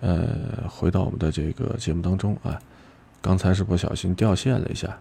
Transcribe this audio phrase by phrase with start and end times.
[0.00, 2.58] 呃，回到我们的这个节目当中啊，
[3.20, 4.96] 刚才是不小心掉线了一下。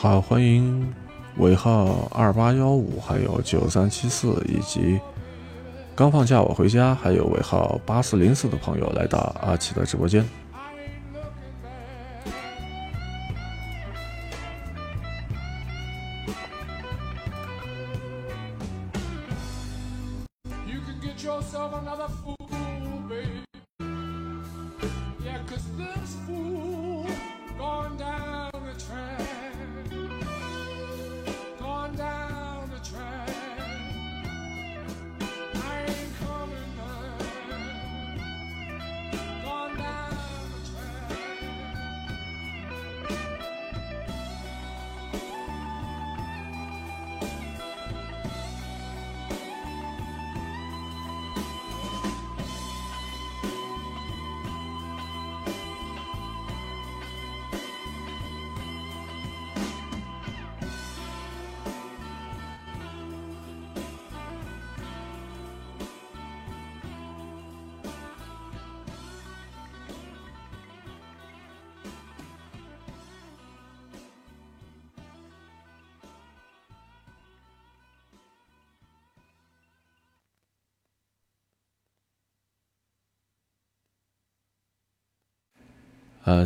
[0.00, 0.94] 好，欢迎
[1.38, 5.00] 尾号二八幺五，还有九三七四，以及
[5.96, 10.24] 刚放假我回家，还有尾号八四零四的朋友来到阿奇的直播间。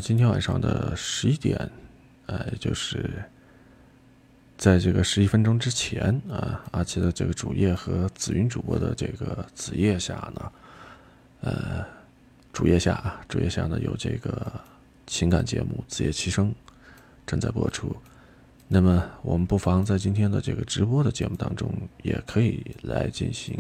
[0.03, 1.71] 今天晚上的十一点，
[2.27, 3.23] 呃，就是
[4.59, 10.53] 在这个十一分钟之前啊，阿奇的这个主页和紫云主播的这个子页下呢，
[11.43, 11.87] 呃，
[12.53, 14.53] 主页下啊，主页下呢有这个
[15.07, 16.51] 情感节目《子夜七声》
[17.25, 17.95] 正在播出。
[18.67, 21.73] 那么，我们不妨在今天的这个直播的节目当中，
[22.03, 23.57] 也可以来进行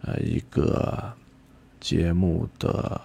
[0.00, 1.12] 呃一个
[1.78, 3.00] 节目的。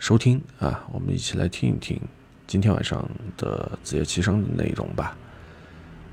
[0.00, 2.00] 收听啊，我们一起来听一听
[2.46, 3.06] 今天晚上
[3.36, 5.14] 的子夜七声的内容吧。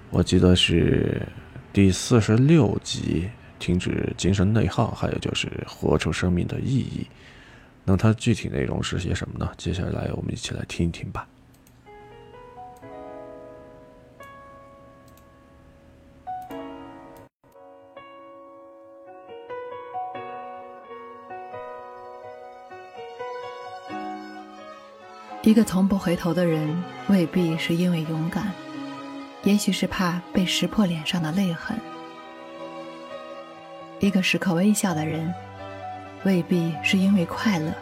[0.10, 1.26] 我记得是
[1.72, 3.30] 第四十六集，
[3.60, 7.08] 停止精神内耗，还有就是活出生命的意义。
[7.86, 9.50] 那它具体内容是些什么呢？
[9.58, 11.26] 接下来我们一起来听一听吧。
[25.48, 28.52] 一个从不回头的人，未必是因为勇敢，
[29.44, 31.78] 也许是怕被识破脸上的泪痕；
[34.02, 35.34] 一个时刻微笑的人，
[36.26, 37.74] 未必是因为快乐，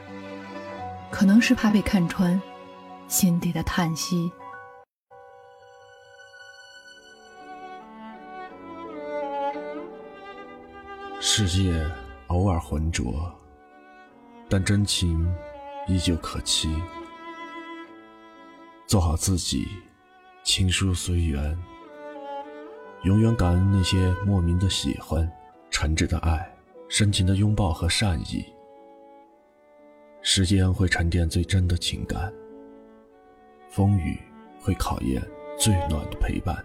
[1.09, 2.39] 可能是怕被看穿
[3.07, 4.31] 心底的叹息。
[11.19, 11.83] 世界
[12.27, 13.33] 偶尔浑浊，
[14.47, 15.27] 但真情
[15.88, 16.71] 依旧可期。
[18.88, 19.68] 做好自己，
[20.44, 21.58] 情书随缘。
[23.04, 25.30] 永远感恩那些莫名的喜欢、
[25.70, 26.48] 诚挚的爱、
[26.88, 28.46] 深情的拥抱和善意。
[30.22, 32.34] 时间会沉淀最真的情感，
[33.70, 34.20] 风雨
[34.60, 35.22] 会考验
[35.58, 36.64] 最暖的陪伴。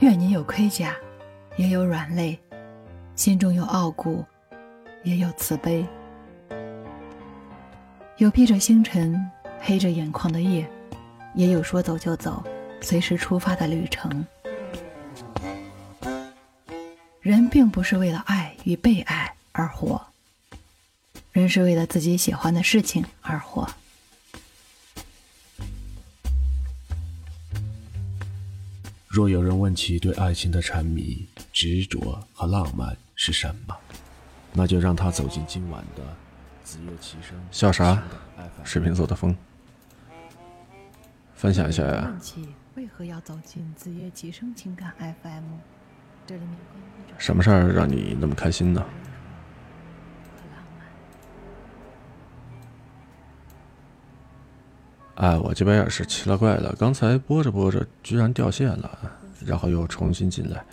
[0.00, 0.96] 愿你有盔甲，
[1.56, 2.38] 也有软肋。
[3.20, 4.24] 心中有傲骨，
[5.04, 5.84] 也有慈悲；
[8.16, 9.30] 有披着星辰、
[9.60, 10.66] 黑着眼眶的夜，
[11.34, 12.42] 也有说走就走、
[12.80, 14.24] 随时出发的旅程。
[17.20, 20.00] 人并不是为了爱与被爱而活，
[21.30, 23.68] 人是为了自己喜欢的事情而活。
[29.06, 33.76] 若有人问起对爱情的沉迷、执着和浪漫是什么，
[34.52, 36.02] 那就让他走进今晚的
[36.64, 37.38] 子夜齐声。
[37.50, 38.02] 笑啥？
[38.64, 39.36] 水瓶座的风。
[41.34, 42.12] 分享一下呀。
[42.74, 44.92] 为何要走进子夜齐声情感
[45.22, 45.44] FM？
[46.26, 46.56] 这里面
[47.18, 48.84] 什么事儿让你那么开心呢？
[55.16, 58.98] 哎，我这边也是奇了怪了，刚才播着播着居然掉线了，
[59.44, 60.64] 然后又重新进来。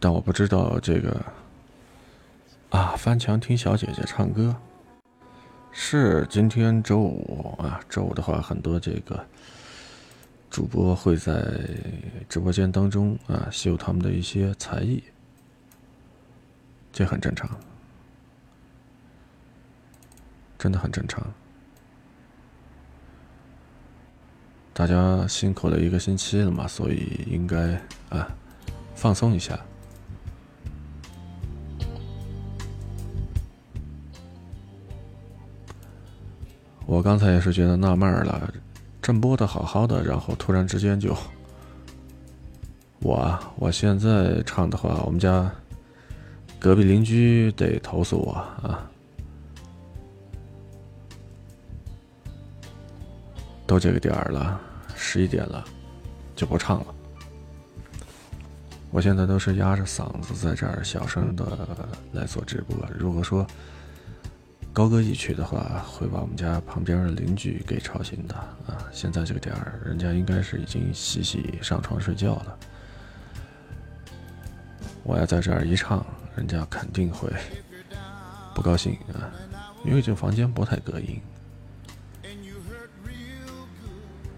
[0.00, 1.24] 但我不知道这个
[2.70, 4.54] 啊，翻墙听小姐姐唱歌，
[5.72, 9.26] 是今天周五啊，周五的话，很多这个
[10.50, 11.42] 主播会在
[12.28, 15.02] 直播间当中啊秀他们的一些才艺。
[16.92, 17.48] 这很正常，
[20.58, 21.26] 真的很正常。
[24.74, 27.80] 大家辛苦了一个星期了嘛，所以应该
[28.10, 28.28] 啊
[28.94, 29.58] 放松一下。
[36.84, 38.52] 我刚才也是觉得纳闷了，
[39.00, 41.16] 正播的好好的，然后突然之间就
[43.00, 45.50] 我啊，我现在唱的话，我们家。
[46.60, 48.32] 隔壁邻居得投诉我
[48.66, 48.90] 啊！
[53.66, 54.60] 都这个点儿了，
[54.94, 55.64] 十一点了，
[56.36, 56.94] 就不唱了。
[58.90, 61.44] 我现在都是压着嗓子在这儿小声的
[62.12, 62.76] 来做直播。
[62.98, 63.46] 如果说
[64.72, 68.78] 高歌一曲的话，会把我们家旁边的邻居给吵醒的啊！
[68.92, 72.58] 现在这个点儿，人家应该是已经洗洗上床睡觉了。
[75.02, 76.04] 我要在这儿一唱。
[76.36, 77.32] 人家肯定会
[78.56, 79.30] 不高兴啊，
[79.84, 81.20] 因为这房间不太隔音。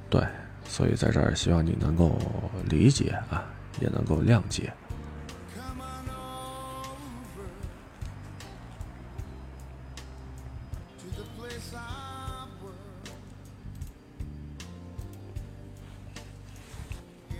[0.08, 0.24] 对，
[0.68, 2.18] 所以在这儿希望你能够
[2.64, 3.44] 理解啊，
[3.80, 4.72] 也能够谅解。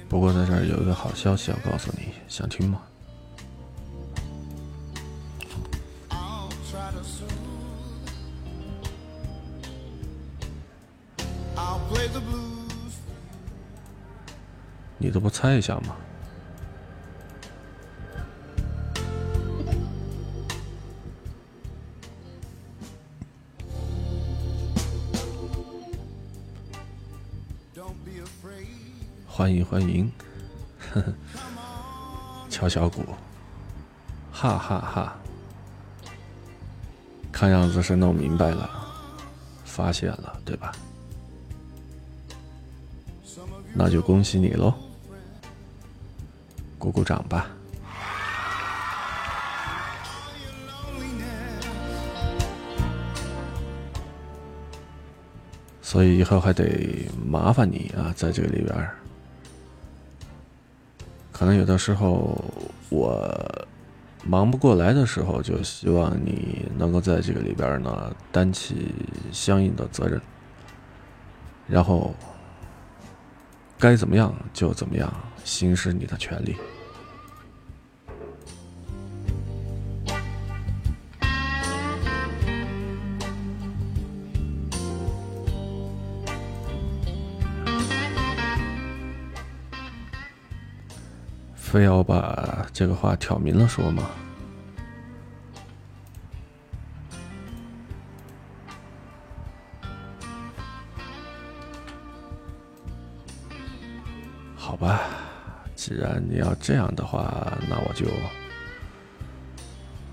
[0.08, 2.82] 不过在这儿有一个好消息要告诉你，想听吗？
[14.98, 15.96] 你都不猜一下吗？
[29.28, 30.10] 欢迎欢迎，
[30.78, 31.12] 呵呵，
[32.48, 33.02] 敲小鼓，
[34.32, 35.16] 哈哈哈！
[37.30, 38.70] 看样子是弄明白了，
[39.62, 40.72] 发现了，对吧？
[43.74, 44.72] 那就恭喜你喽！
[46.86, 47.48] 鼓鼓掌吧。
[55.82, 58.90] 所以以后还得麻烦你啊，在这个里边，
[61.32, 62.40] 可能有的时候
[62.88, 63.66] 我
[64.24, 68.94] 忙不过来的时候，就希望你能够在这个里边呢担起
[69.32, 70.20] 相应的责任，
[71.66, 72.14] 然后
[73.76, 75.12] 该怎么样就怎么样，
[75.44, 76.56] 行使你的权利。
[91.76, 94.04] 非要把这个话挑明了说吗？
[104.56, 105.02] 好吧，
[105.74, 108.06] 既然你要这样的话，那我就，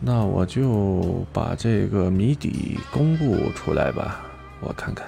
[0.01, 4.19] 那我就把这个谜底公布出来吧，
[4.59, 5.07] 我看看。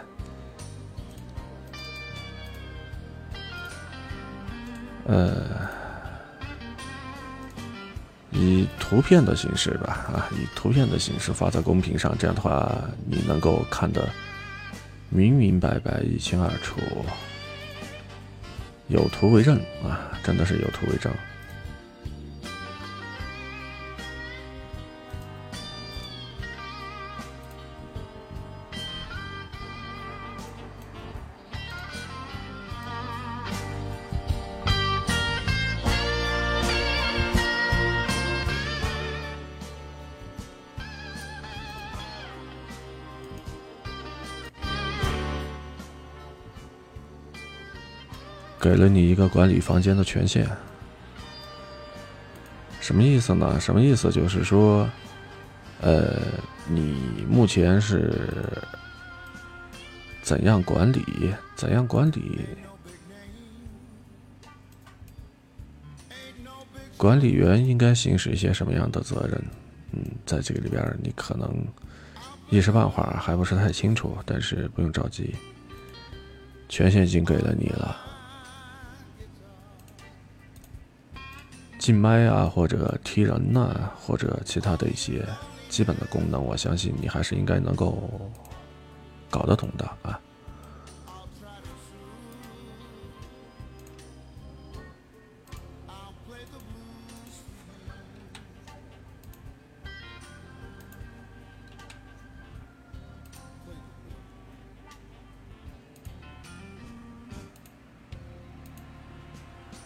[5.03, 5.74] 呃。
[8.37, 12.69] 以图片的形式吧，啊，以图片的形式发在公屏上，这样的话
[13.07, 14.09] 你能够看得
[15.09, 16.75] 明明白白、一清二楚，
[18.87, 21.11] 有图为证啊，真的是有图为证。
[48.65, 50.43] 给了你一个管理房间的权限，
[52.81, 53.59] 什么意思呢？
[53.59, 54.09] 什么意思？
[54.09, 54.89] 就是说，
[55.81, 56.19] 呃，
[56.67, 58.11] 你目前是
[60.23, 61.31] 怎样管理？
[61.55, 62.39] 怎样管理？
[66.97, 69.43] 管理员应该行使一些什么样的责任？
[69.91, 71.55] 嗯，在这个里边，你可能
[72.49, 75.35] 一时半会儿还不是太清楚，但是不用着急，
[76.67, 77.95] 权限已经给了你了。
[81.85, 85.23] 进麦啊，或者踢人呐，或者其他的一些
[85.69, 88.09] 基本的功能，我相信你还是应该能够
[89.29, 90.19] 搞得懂的啊。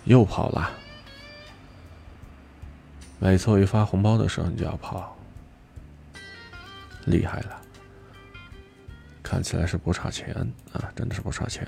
[0.06, 0.72] 又跑了。
[3.22, 5.16] 每次我一发红包的时候，你就要跑，
[7.06, 7.62] 厉害了，
[9.22, 10.34] 看起来是不差钱
[10.72, 11.68] 啊，真的是不差钱。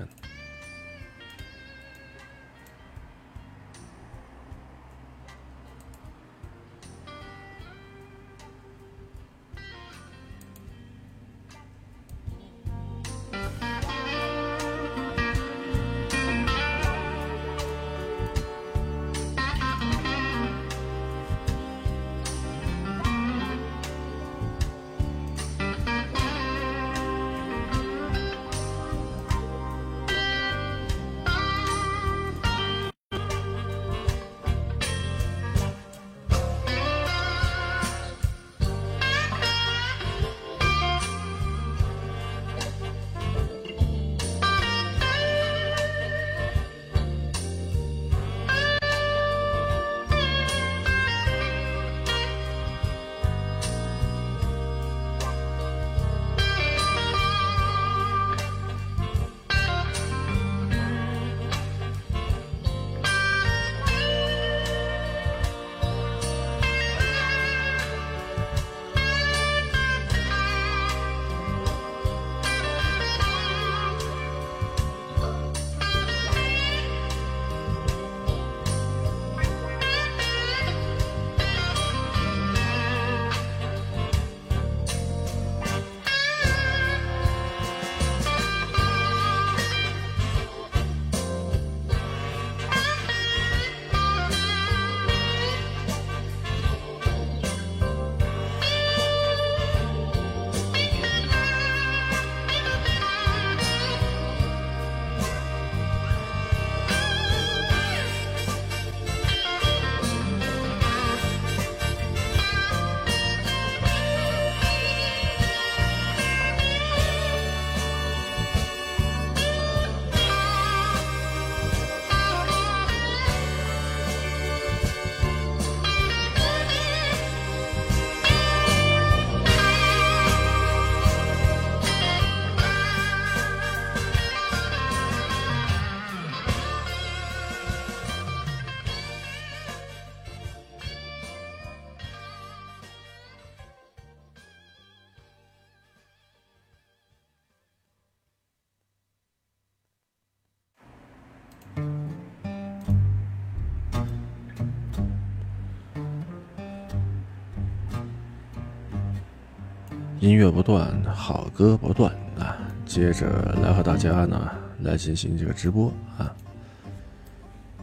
[160.31, 162.09] 音乐不断，好歌不断
[162.39, 162.55] 啊！
[162.85, 166.33] 接着来和大家呢来进行这个直播啊。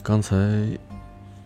[0.03, 0.35] 刚才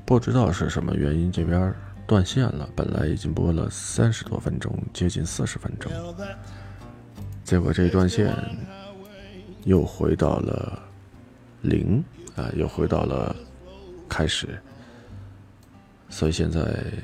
[0.04, 1.74] 不知道是什么原因，这边
[2.06, 2.68] 断线了。
[2.76, 5.90] 本来已经播了三十多分钟，接近四十分钟，
[7.42, 8.32] 结果这一断线
[9.64, 10.80] 又回到了
[11.62, 12.04] 零
[12.36, 13.34] 啊，又回到了
[14.08, 14.56] 开始。
[16.08, 16.62] 所以现在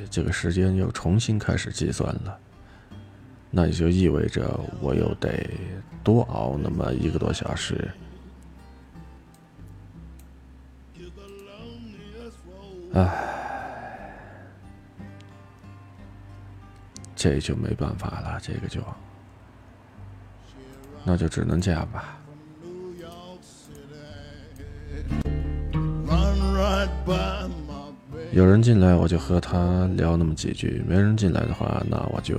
[0.08, 2.38] 这个时间又重新开始计算了，
[3.50, 5.50] 那也就意味着我又得
[6.04, 7.90] 多熬那么一个多小时。
[12.94, 13.06] 唉，
[17.14, 18.80] 这就没办法了，这个就，
[21.04, 22.18] 那就只能这样吧。
[28.32, 32.38] 有人进来，我就和他聊那么几句；没人进来的话，那我就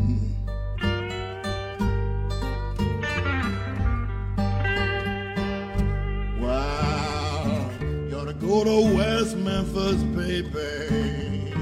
[8.41, 11.53] go to West Memphis, baby.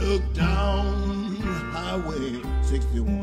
[0.00, 1.36] Look down
[1.70, 3.21] Highway 61.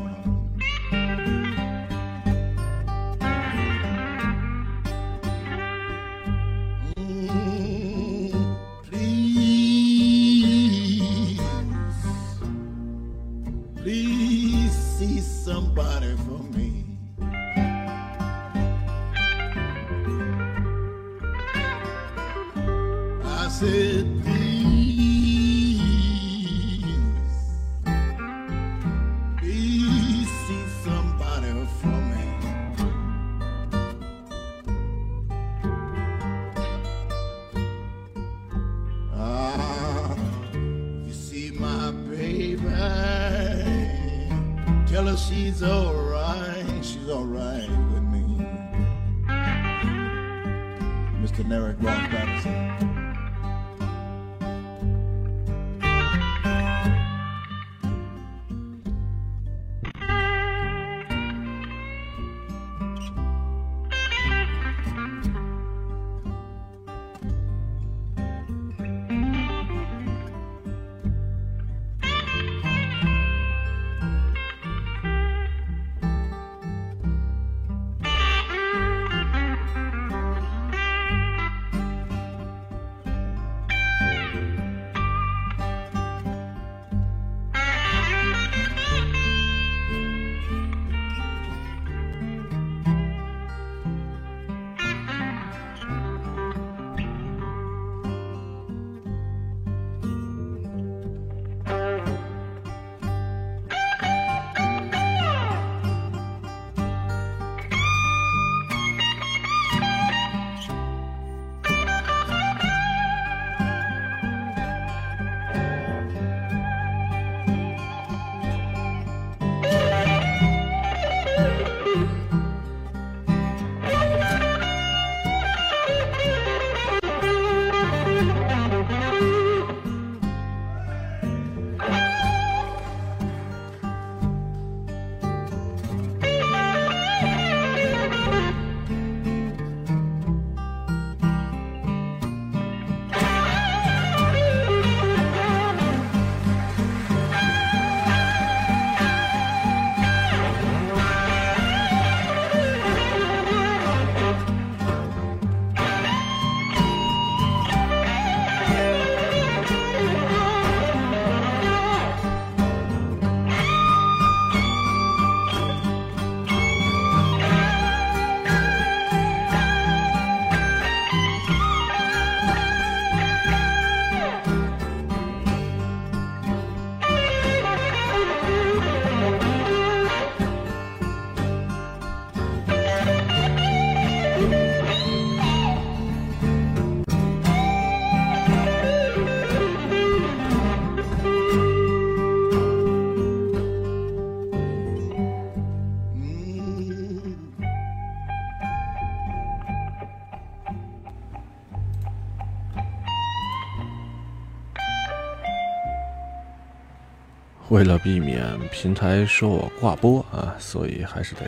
[207.70, 211.46] 为了避免平台说我挂播啊，所以还是得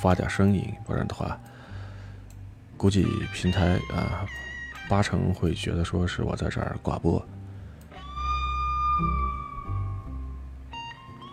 [0.00, 1.38] 发点声音，不然的话，
[2.76, 4.26] 估计平台啊
[4.88, 7.24] 八成会觉得说是我在这儿挂播。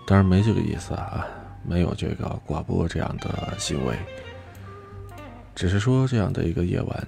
[0.05, 1.25] 当然没这个意思啊，
[1.67, 3.95] 没有这个挂播这样的行为，
[5.55, 7.07] 只是说这样的一个夜晚，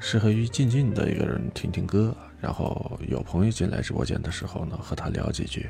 [0.00, 2.16] 适合于静静的一个人听听歌。
[2.40, 5.62] 然后有朋友进来直播间的时候呢，和他聊几句；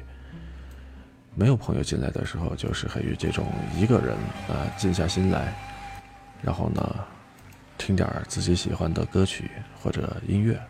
[1.34, 4.14] 没有朋友进来的时候，就适合于这种一个人
[4.48, 5.54] 啊，静下心来，
[6.42, 6.96] 然后呢，
[7.78, 9.50] 听点自己喜欢的歌曲
[9.82, 10.60] 或者音乐。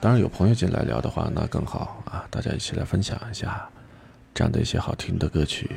[0.00, 3.68] 当然有朋友进来聊的话，那更好啊，大家一起来分享一下
[4.32, 5.70] 这样的一些好听的歌曲。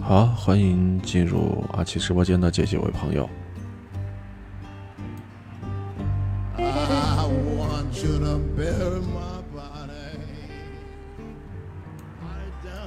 [0.00, 3.28] 好，欢迎进入阿奇直播间的这几位朋友。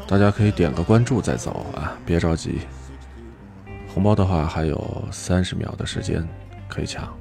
[0.08, 2.62] 大家可以点个关注再走啊，别着急。
[3.94, 6.28] 红包的话还有三十秒的时间
[6.68, 7.21] 可以抢。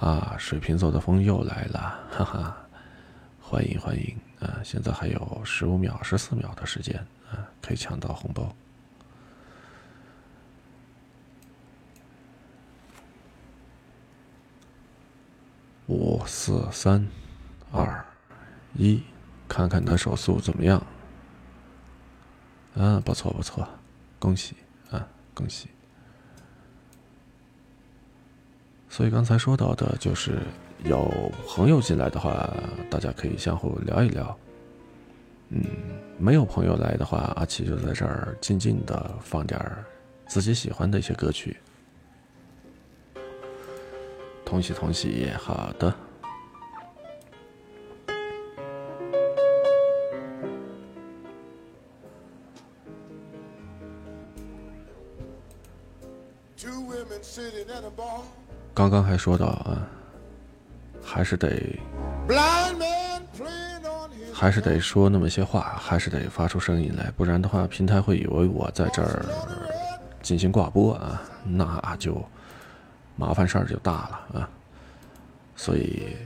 [0.00, 2.56] 啊，水瓶座的风又来了， 哈哈！
[3.40, 4.60] 欢迎欢迎啊！
[4.62, 6.96] 现在还有十五秒、十四秒的时间
[7.30, 8.54] 啊，可以抢到红包。
[15.86, 17.04] 五四三
[17.72, 18.04] 二
[18.74, 19.02] 一，
[19.48, 20.86] 看看你手速怎么样？
[22.76, 23.66] 啊，不错不错，
[24.20, 24.54] 恭喜
[24.90, 25.68] 啊，恭喜！
[28.90, 30.38] 所以刚才说到的，就是
[30.84, 32.52] 有朋友进来的话，
[32.90, 34.36] 大家可以相互聊一聊。
[35.50, 35.62] 嗯，
[36.18, 39.60] 没有朋友来的话，阿奇就在这儿静静的放点
[40.26, 41.56] 自己喜欢的一些歌曲。
[44.44, 45.94] 同喜同喜，好的。
[58.78, 59.88] 刚刚还说到啊，
[61.02, 61.76] 还是得，
[64.32, 69.26] 还是得说那么些话，还是得发出声音来，不然的话，平台会以为我在这儿
[70.22, 72.24] 进行挂播啊，那就
[73.16, 73.92] 麻烦事儿就大
[74.32, 74.48] 了啊。
[75.56, 76.16] 所以，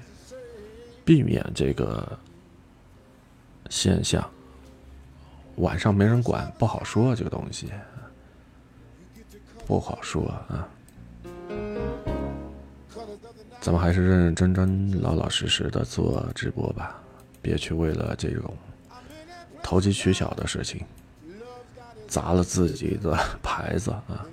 [1.07, 2.07] 避免这个
[3.71, 4.23] 现象，
[5.57, 7.73] 晚上没人管，不好说这个东西，
[9.67, 10.69] 不好说啊。
[13.63, 17.01] 咱们还是认认真真、老老实实的做直播吧，
[17.41, 18.53] 别去为了这种
[19.63, 20.85] 投机取巧的事情
[22.09, 24.27] 砸了自己的牌子啊！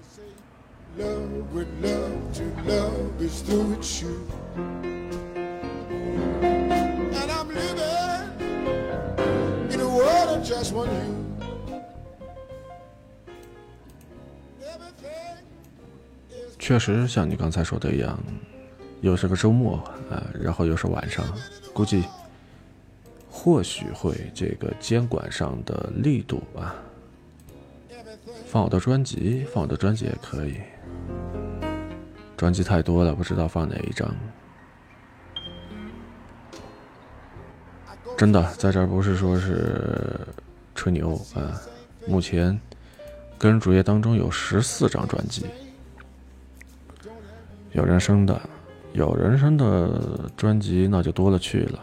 [16.57, 18.19] 确实，像你刚才说的一样。
[19.01, 19.77] 又是个周末
[20.09, 21.25] 啊，然后又是晚上，
[21.73, 22.03] 估计
[23.29, 26.75] 或许会这个监管上的力度吧，
[28.45, 30.57] 放我的专辑，放我的专辑也可以，
[32.35, 34.13] 专辑太多了，不知道放哪一张。
[38.17, 40.19] 真的，在这儿不是说是
[40.75, 41.55] 吹牛啊，
[42.05, 42.59] 目前
[43.37, 45.45] 个人主页当中有十四张专辑，
[47.71, 48.37] 有人声的。
[48.99, 51.79] 有人声的专辑那就多了去了。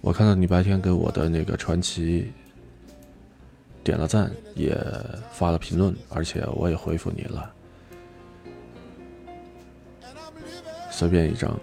[0.00, 2.32] 我看到你白天给我的那个传奇
[3.84, 4.74] 点了赞，也
[5.30, 7.52] 发了评论，而且我也回复你了。
[10.90, 11.54] 随便一张。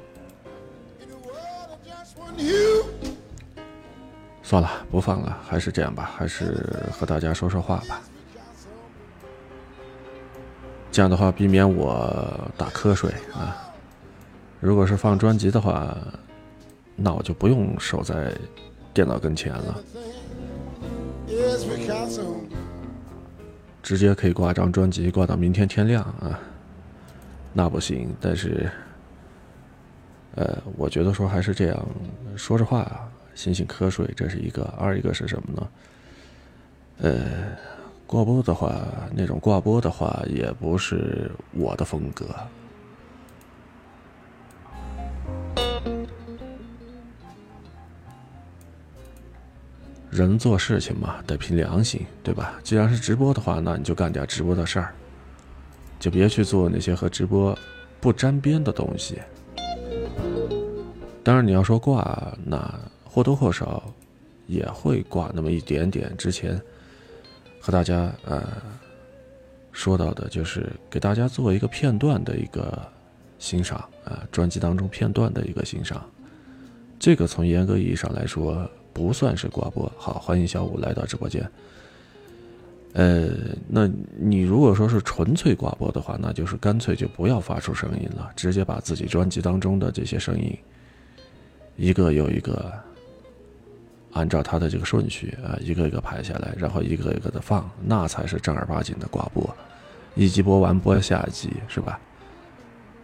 [4.44, 8.00] 算了，不放了，还是这样吧，还是和大家说说话吧。
[10.92, 13.56] 这样的话，避免我打瞌睡啊。
[14.60, 15.96] 如果是放专辑的话，
[16.96, 18.34] 那我就不用守在
[18.94, 19.82] 电脑跟前了，
[23.82, 26.38] 直接可以挂张专辑挂到明天天亮啊。
[27.54, 28.70] 那不行，但是，
[30.36, 31.88] 呃，我觉得说还是这样
[32.36, 35.70] 说着话，醒醒瞌睡，这是一个；二一个是什么呢？
[36.98, 37.79] 呃。
[38.10, 38.76] 挂播的话，
[39.14, 42.26] 那种挂播的话，也不是我的风格。
[50.10, 52.60] 人做事情嘛，得凭良心，对吧？
[52.64, 54.92] 既然是直播的话，那你就干点直播的事儿，
[56.00, 57.56] 就别去做那些和直播
[58.02, 59.20] 不沾边的东西。
[61.24, 62.74] 当然，你要说挂，那
[63.06, 63.84] 或多或少
[64.48, 66.12] 也会挂那么一点点。
[66.18, 66.60] 之前
[67.60, 68.44] 和大家呃
[69.72, 72.82] 说到的，就是给大家做一个片段的一个
[73.38, 76.04] 欣赏啊，专辑当中片段的一个欣赏。
[76.98, 78.70] 这个从严格意义上来说。
[78.92, 81.50] 不算是挂播，好，欢迎小五来到直播间。
[82.94, 83.30] 呃，
[83.70, 90.58] 那你如果说是纯粹挂播的话，那就是干脆就不要发出声音了，直接把自己专辑当中的这些声音
[91.78, 92.74] 一个又一个
[94.14, 99.48] 按照它的这个顺序啊，一个一个排下来，然后一个一个的放，那才是正儿八经的挂播。
[100.16, 102.00] 一集播完播下集，是吧？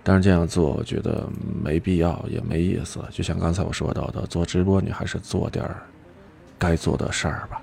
[0.03, 1.27] 但是这样做，我觉得
[1.63, 2.99] 没必要，也没意思。
[3.11, 5.77] 就像刚才我说到的，做直播你还是做点儿
[6.59, 7.61] 该做的事儿吧。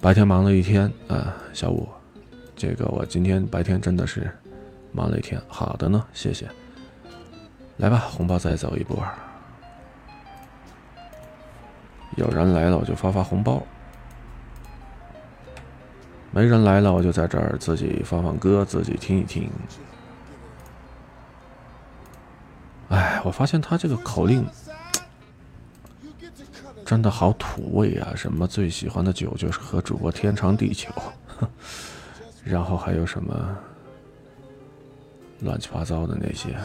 [0.00, 1.88] 白天忙了一天啊，小五，
[2.54, 4.30] 这个我今天白天真的是
[4.96, 5.38] 忙了一天。
[5.46, 6.48] 好的呢，谢谢。
[7.76, 9.04] 来吧，红包再走一波。
[12.16, 13.62] 有人来了，我就发发红包。
[16.30, 19.50] 没人来了，我就在这儿自己放放歌，自己听一听。
[22.88, 24.46] 哎，我发现他这个口令
[26.84, 28.14] 真的好土味啊！
[28.14, 30.88] 什么最喜欢的酒就是和主播天长地久，
[32.44, 33.58] 然后还有什么
[35.40, 36.56] 乱七八糟的那些，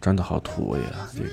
[0.00, 1.08] 真的好土味啊！
[1.14, 1.30] 这个，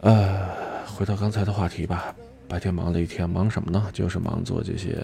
[0.00, 0.48] 呃，
[0.86, 2.14] 回到刚才的话题吧。
[2.48, 3.88] 白天忙了一天，忙什么呢？
[3.92, 4.96] 就是忙做这些，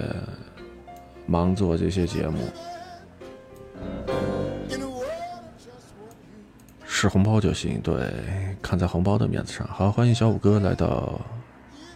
[1.26, 2.38] 忙做这些节目。
[6.84, 8.14] 是红包就行，对，
[8.62, 9.66] 看在红包的面子上。
[9.66, 11.20] 好，欢迎小五哥来到，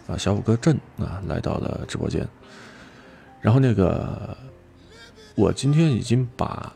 [0.05, 2.27] 啊，小五哥镇啊，来到了直播间。
[3.39, 4.35] 然后那个，
[5.37, 6.73] 我今天已经把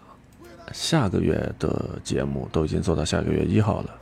[0.72, 3.98] 下个月的节目都已经做到下个月一号了。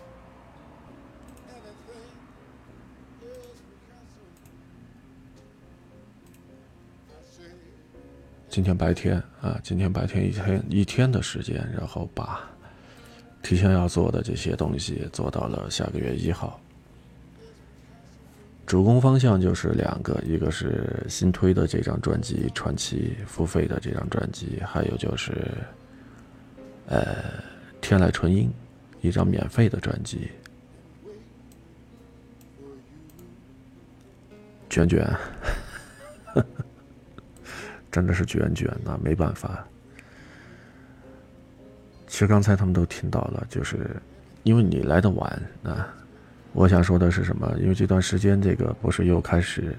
[8.49, 12.41] 今天白天啊，今天白天一天一天的时间，然后把
[13.41, 16.59] 提前要做的这些东西做到了下个月一号。
[18.69, 25.33] 主攻方向就是两个，一个是新推的这张专辑《传奇》付费的这张专辑，还有就是
[26.85, 27.01] 呃
[27.81, 28.47] 《天籁纯音》
[29.07, 30.29] 一张免费的专辑。
[34.69, 35.03] 卷卷。
[37.91, 39.67] 真的是卷卷呐，没办法。
[42.05, 43.99] 其实刚才他们都听到了，就是
[44.43, 45.91] 因为你来的晚啊。
[46.51, 47.51] 我想说的是什么？
[47.59, 49.75] 因为这段时间这个不是又开始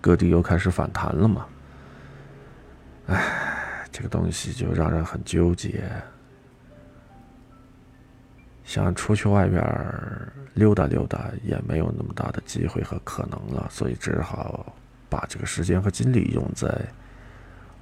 [0.00, 1.46] 各地又开始反弹了吗？
[3.06, 5.84] 哎，这个东西就让人很纠结，
[8.64, 9.62] 想出去外边
[10.54, 14.74] 溜达溜达也没有那么大的机会和可能了，所以只好。
[15.10, 16.70] 把这个时间和精力用在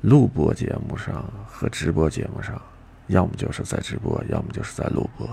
[0.02, 2.62] 录播节目上和直播节目上，
[3.08, 5.28] 要么就是在直播，要么就是在录播。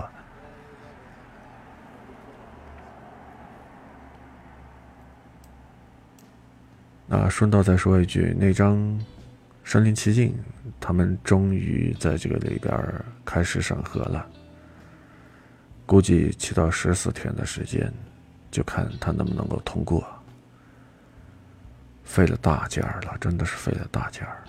[7.06, 8.76] 那顺道再说一句，那张
[9.62, 10.30] 《身临其境》，
[10.80, 12.72] 他们终于在这个里边
[13.24, 14.26] 开始审核了，
[15.84, 17.92] 估计七到十四天的时间，
[18.50, 20.04] 就看他能不能够通过。
[22.04, 24.42] 费了大劲儿了，真的是费了大劲儿。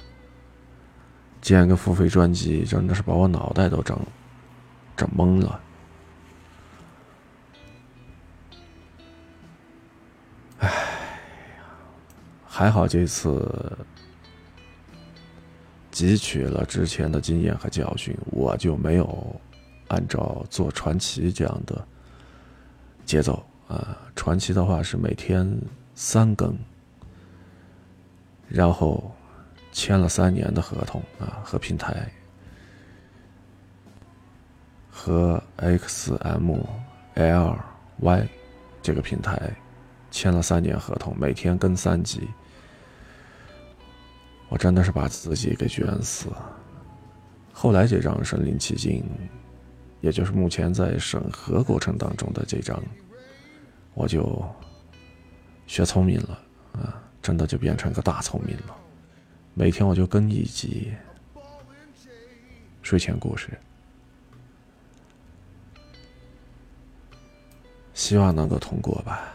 [1.42, 4.00] 建个付费专辑，真的是把我脑袋都整
[4.96, 5.60] 整懵了。
[12.58, 13.78] 还好这次
[15.92, 19.42] 汲取了之前的经验和教训，我就没有
[19.90, 21.86] 按照做传奇这样的
[23.06, 23.98] 节奏啊。
[24.16, 25.46] 传奇的话是每天
[25.96, 26.58] 三更。
[28.48, 29.12] 然后
[29.74, 32.10] 签了三年的合同啊，和平台
[34.90, 36.88] 和 XMLY
[38.82, 39.54] 这个平台
[40.10, 42.30] 签了三年合同，每天更三集，
[44.56, 46.30] 我真的是把自己给卷死。
[47.52, 49.04] 后来这张身临其境
[50.00, 52.82] 也就是目前在审核过程当中的这张，
[53.94, 54.42] 我就
[55.68, 56.40] 学聪明了
[56.72, 58.78] 啊，真的就变成个大聪明了。
[59.54, 60.94] 每天我就更一集
[62.82, 63.50] 睡前故事，
[67.94, 69.35] 希望能够通过吧。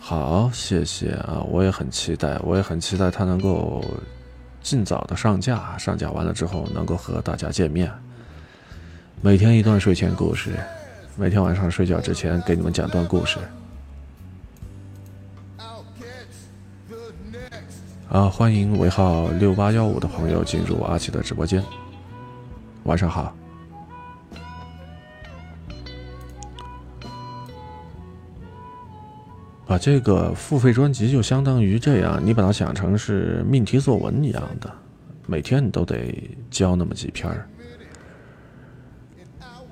[0.00, 1.40] 好，谢谢啊！
[1.48, 3.84] 我也很期待，我也很期待它能够
[4.60, 5.78] 尽早的上架。
[5.78, 7.88] 上架完了之后，能够和大家见面。
[9.20, 10.50] 每天一段睡前故事，
[11.16, 13.38] 每天晚上睡觉之前给你们讲段故事。
[18.08, 21.62] 啊，欢迎尾号六八幺五的朋友进入阿奇的直播间。
[22.82, 23.32] 晚上好。
[29.72, 34.70] 把这个付费专辑就相当于这样，你把它想成是命题作文一样的，
[35.26, 36.12] 每天你都得
[36.50, 37.48] 交那么几篇儿，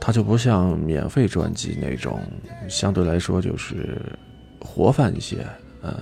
[0.01, 2.19] 它就不像免费专辑那种，
[2.67, 4.01] 相对来说就是
[4.59, 5.47] 活泛一些，
[5.83, 5.95] 嗯，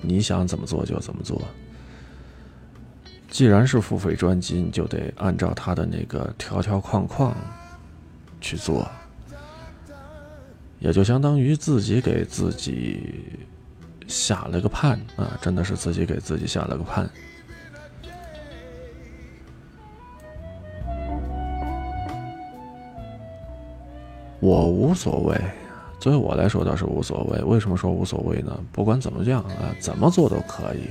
[0.00, 1.42] 你想怎么做就怎么做。
[3.30, 7.34] 既然是付费专辑，你就得按照它的那个条条框框
[8.40, 8.88] 去做。
[10.80, 13.38] 也就相当于自己给自己
[14.08, 17.08] 下了个判啊，真的是自己给自己下了个判。
[24.40, 25.38] 我无所谓，
[26.00, 27.42] 作为我来说倒是无所谓。
[27.42, 28.58] 为什么说无所谓呢？
[28.72, 30.88] 不管怎么样啊，怎么做都可以，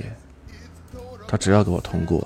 [1.26, 2.24] 他只要给我通过，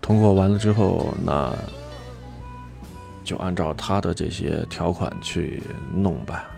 [0.00, 1.54] 通过完了之后那。
[3.24, 5.62] 就按照他的这些条款去
[5.94, 6.48] 弄吧。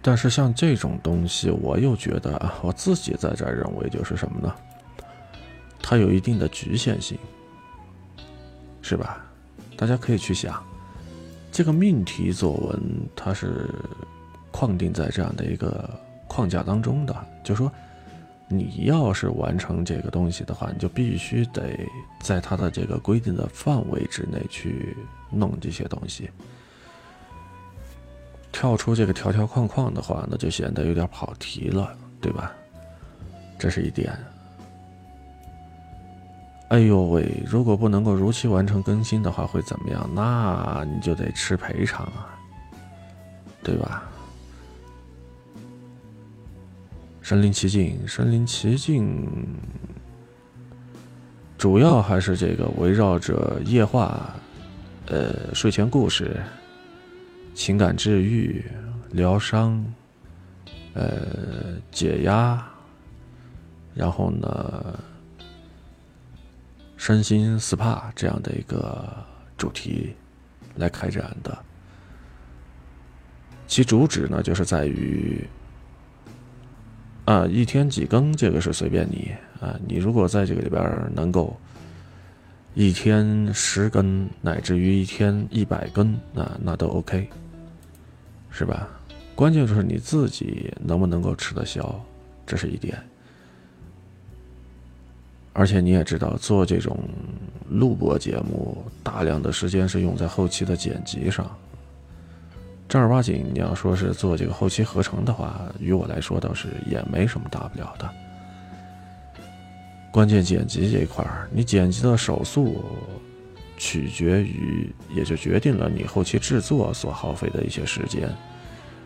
[0.00, 4.54] 但是像这种东西，我又觉得我自己在这认为就是什么呢？
[5.82, 7.18] 它有一定的局限性。
[8.88, 9.22] 是吧？
[9.76, 10.64] 大家可以去想，
[11.52, 12.80] 这个命题作文
[13.14, 13.68] 它是
[14.50, 15.90] 框定在这样的一个
[16.26, 17.70] 框架当中的，就说
[18.48, 21.78] 你要是完成这个东西的话，你就必须得
[22.22, 24.96] 在它的这个规定的范围之内去
[25.30, 26.30] 弄这些东西。
[28.50, 32.54] 跳出这个条条框框的话，那就显得有点跑题了，对吧？
[33.58, 34.18] 这是一点。
[36.68, 37.42] 哎呦喂！
[37.46, 40.08] 如果不能够如期完成更新的话，会怎么样？
[40.14, 42.36] 那你就得吃赔偿啊，
[43.62, 44.02] 对吧？
[47.22, 49.26] 身临其境，身临其境，
[51.56, 54.34] 主要还是这个围绕着夜话、
[55.06, 56.38] 呃睡前故事、
[57.54, 58.62] 情感治愈、
[59.12, 59.82] 疗伤、
[60.92, 62.62] 呃解压，
[63.94, 64.98] 然后呢？
[66.98, 69.24] 身心 SPA 这样的一个
[69.56, 70.14] 主题
[70.74, 71.56] 来开展的，
[73.66, 75.42] 其主旨呢就是在于
[77.24, 81.56] 啊一天几更这个是随便你啊，你如果在这个里边能够
[82.74, 87.30] 一天十更乃至于一天一百更啊，那都 OK，
[88.50, 88.88] 是吧？
[89.34, 92.04] 关键就是你自己能不能够吃得消，
[92.44, 93.07] 这是一点。
[95.58, 96.96] 而且你也知道，做这种
[97.68, 101.44] 录播节目，大量的时间是用在后期的剪辑上。
[102.88, 108.08] 正儿八经，你要说是做这个后期合成的话，于我来说倒是也没什么大不了的。
[110.12, 112.84] 关键剪辑这一块儿，你剪辑的手速，
[113.76, 118.30] 取决于，也就决定了你后期制作所耗费的一些时间。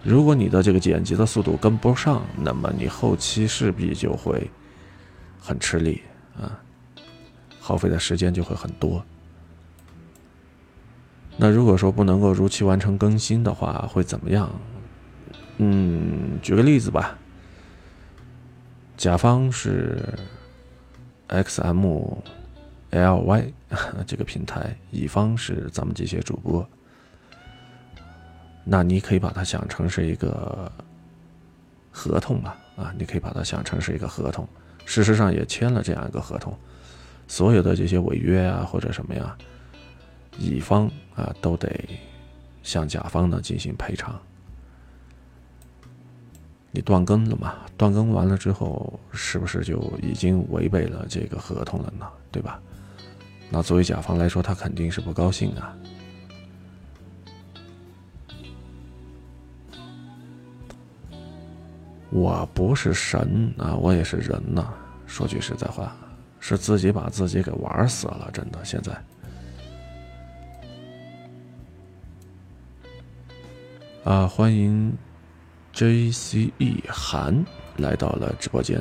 [0.03, 4.51] 如果你的这个剪辑的速度跟不上，那么你后期势必就会
[5.41, 6.03] 很吃力。
[6.41, 6.59] 啊，
[7.61, 9.05] 耗费的时间就会很多。
[11.37, 14.51] 那如果说不能够如期完成更新的话，会怎么样？
[15.59, 17.19] 嗯，举个例子吧。
[18.97, 19.99] 甲方是
[21.29, 22.23] XMLY
[24.07, 26.69] 这个平台，乙方是咱们这些主播。
[28.65, 30.71] 那你可以把它想成是一个
[31.91, 32.57] 合同吧？
[32.77, 34.47] 啊，你可以把它想成是一个合同。
[34.93, 36.55] 事实上也签了这样一个合同，
[37.27, 39.35] 所有的这些违约啊或者什么呀，
[40.37, 41.67] 乙方啊都得
[42.63, 44.21] 向甲方呢进行赔偿。
[46.73, 47.55] 你断更了嘛？
[47.79, 52.07] 断更完了之后，是不是就已经违背了这个合同了呢？
[52.31, 52.61] 对吧？
[53.49, 55.75] 那作为甲方来说，他肯定是不高兴啊。
[62.11, 64.71] 我不是神啊，我也是人呐。
[65.13, 65.95] 说句实在话，
[66.41, 68.65] 是自己把自己给玩死了，真的。
[68.65, 68.93] 现在
[74.05, 74.97] 啊，欢迎。
[75.75, 76.85] J.C.E.
[76.87, 77.43] 韩
[77.79, 78.79] 来到了直播间，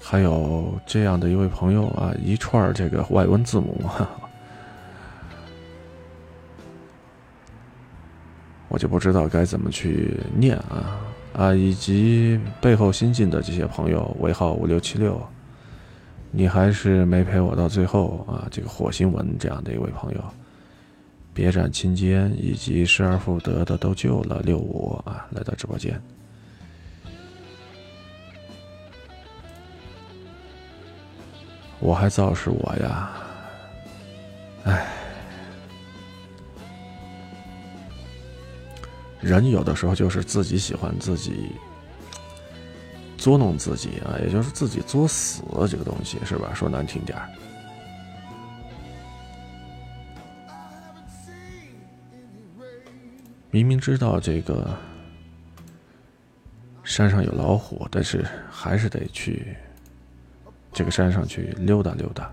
[0.00, 4.29] 还有这样的一位朋友啊，一串这个外文字母，哈哈
[8.70, 10.98] 我就不知道该怎么去念啊
[11.34, 15.20] 啊，以及背后新进的这些朋友，尾号五六七六。
[16.32, 18.46] 你还是没陪我到最后啊！
[18.52, 20.24] 这个火星文这样的一位朋友，
[21.34, 26.00] 别斩亲奸以及失而复得的都救了六五啊，来到直播间。
[31.80, 33.10] 我还造是我呀，
[34.62, 34.86] 哎，
[39.20, 41.52] 人有的时候就是自己喜欢自己。
[43.18, 46.54] 作弄自己啊，也就是自己作死，这个东西是吧？
[46.54, 47.28] 说难听点儿，
[53.50, 54.74] 明明知道这个
[56.82, 59.54] 山上有老虎，但是还是得去
[60.72, 62.32] 这个山上去溜达溜达。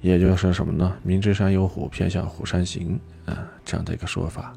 [0.00, 0.96] 也就是什么呢？
[1.02, 4.54] 明知山有虎，偏向虎山行，啊，这样的一个说法。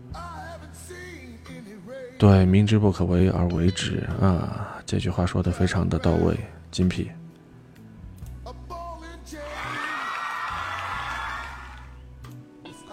[2.17, 6.37] 对，明知不可为而为之，啊，这句话说的非常的到位，
[6.69, 7.09] 精辟。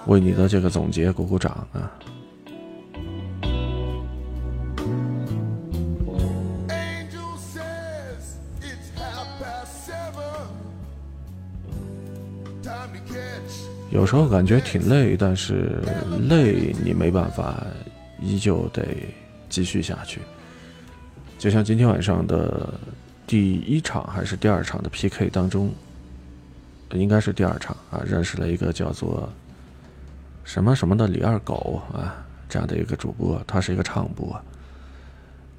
[0.06, 1.92] 为你的这个总结鼓鼓掌啊！
[13.98, 15.82] 有时候感觉挺累，但是
[16.28, 17.66] 累你没办法，
[18.20, 18.86] 依旧得
[19.48, 20.20] 继续下去。
[21.36, 22.72] 就像今天晚上的
[23.26, 25.72] 第一场还是第二场的 PK 当中，
[26.92, 29.28] 应该是第二场啊，认识了一个叫做
[30.44, 34.40] 什么什么的李二狗啊这样的一个主播，他是一个唱播。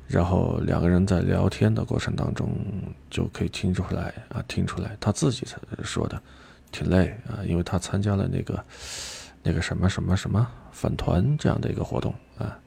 [0.07, 2.49] 然后两个人在聊天的过程当中，
[3.09, 5.45] 就可以听出来啊，听出来他自己
[5.83, 6.21] 说的。
[6.72, 8.63] 挺累啊，因为他参加了那个
[9.43, 12.57] 那个什么什么什么粉团这样的一个活动啊，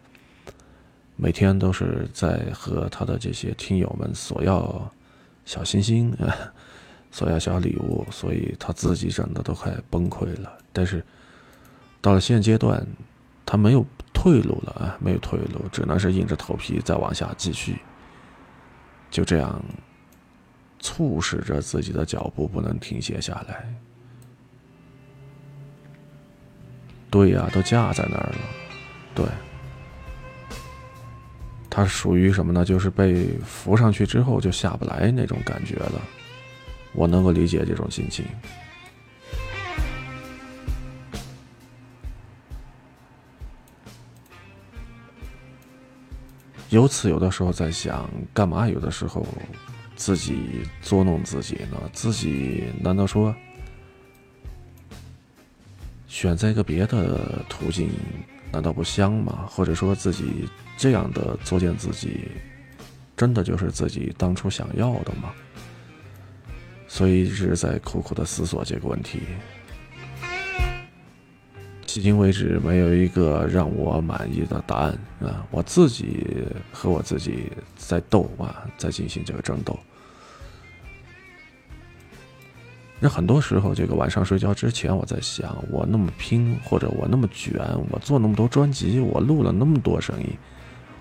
[1.16, 4.90] 每天都是在和他的这些听友们索要
[5.44, 6.34] 小心心啊，
[7.10, 10.58] 索要小礼物，所以他自己整的都快崩溃了。
[10.72, 11.04] 但是
[12.00, 12.84] 到了现阶段，
[13.44, 17.78] 他没有退路了啊，没有退路，只能是硬着头皮再往下继续，
[19.10, 19.62] 就这样
[20.80, 23.72] 促使着自己的脚步不能停歇下来。
[27.12, 28.38] 对呀，都架在那儿了。
[29.14, 29.26] 对，
[31.68, 32.64] 他属于什么呢？
[32.64, 36.00] 就是被扶上去之后就下不来那种感觉了。
[36.94, 38.24] 我能够理解这种心情。
[46.70, 49.26] 由此，有的时候在想，干嘛有的时候
[49.96, 51.78] 自己捉弄自己呢？
[51.92, 53.34] 自己难道说？
[56.12, 57.88] 选择一个别的途径，
[58.52, 59.46] 难道不香吗？
[59.48, 60.46] 或者说自己
[60.76, 62.28] 这样的作践自己，
[63.16, 65.32] 真的就是自己当初想要的吗？
[66.86, 69.20] 所以一直在苦苦的思索这个问题，
[71.86, 75.46] 迄今为止没有一个让我满意的答案啊！
[75.50, 76.26] 我自己
[76.70, 79.78] 和我自己在斗啊，在进行这个争斗。
[83.04, 90.28] 那很多时候，这个晚上睡觉之前，我在想，我那么拼，或者我那么卷，我做那么多专辑，我录了那么多声音，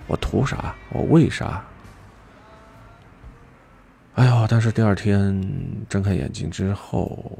[0.07, 0.75] 我图啥？
[0.89, 1.63] 我为啥？
[4.15, 4.47] 哎呦！
[4.49, 5.47] 但是第二天
[5.87, 7.37] 睁开眼睛之后，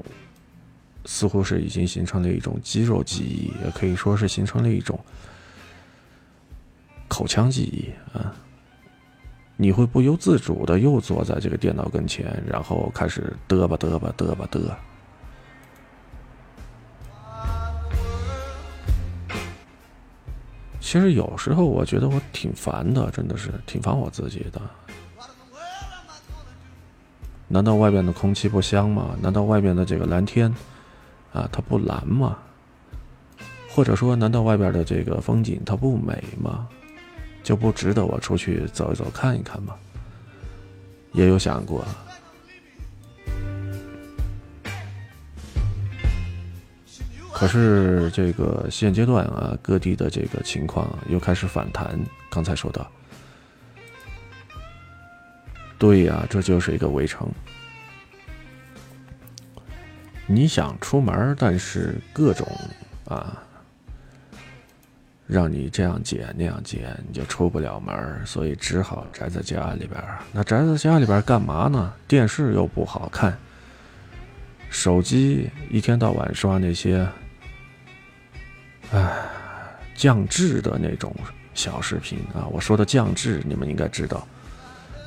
[1.06, 5.00] 似乎是已经形成了一种肌肉记忆，也可以说是形成了一种
[7.08, 8.32] 口腔记忆啊。
[9.62, 14.60] 你会不由自主的又坐在这个电脑跟前，然后开始嘚吧嘚吧嘚吧嘚。
[20.80, 24.60] 其实有时候我觉得我挺烦的，真的是挺烦我自己的。
[27.48, 29.16] 难道外边的空气不香吗？
[29.22, 30.52] 难道外边的这个蓝天，
[31.34, 32.36] 啊，它不蓝吗？
[33.70, 36.68] 或者说，难道外边的这个风景它不美吗？
[37.52, 39.76] 就不值得我出去走一走、看一看吗？
[41.12, 41.86] 也有想过。
[47.34, 52.00] 可是这个现阶段啊，各地的这个情况又开始反弹。
[52.30, 52.90] 刚才说到。
[55.78, 57.30] 对呀，这就是一个围城。
[60.26, 62.48] 你想出门，但是各种
[63.10, 63.44] 啊，
[65.32, 69.98] 让你这样减那样减，你就出不了门，所以只好宅在家里边。
[70.34, 71.94] 那宅在家里边干嘛呢？
[72.06, 73.38] 电视又不好看，
[74.70, 77.08] 手机一天到晚刷那些，
[78.92, 79.10] 唉，
[79.96, 81.16] 降智的那种
[81.54, 82.46] 小视频啊。
[82.52, 84.28] 我说的降智，你们应该知道。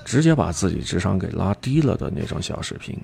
[0.06, 2.98] 直接把自己智商给拉低了的那种小视频，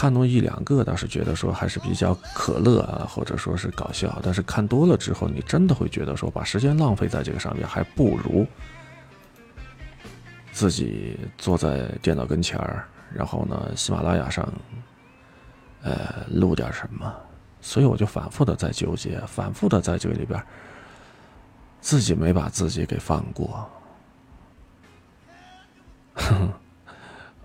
[0.00, 4.18] 看那么一两个倒是觉得说还是比较可乐啊，或者说是搞笑。
[4.22, 8.46] 但是看多了之后，你真的会觉得说把时间浪费在这个上面，还不如
[10.52, 14.50] 自己坐在电脑跟前儿，然后呢，喜马拉雅上，
[15.82, 17.14] 呃，录点什么。
[17.60, 20.42] 所以我就反复的在纠结，反复的在这个里边。
[21.82, 23.68] 自己没把自己给放过，
[26.14, 26.50] 哼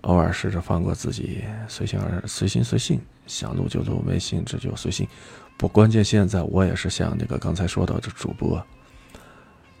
[0.06, 5.06] 偶尔试着放过自己，随心而随心随性，想录就录，没兴致就随性。
[5.56, 8.60] 不，关键现在我也是像那个刚才说到的主播，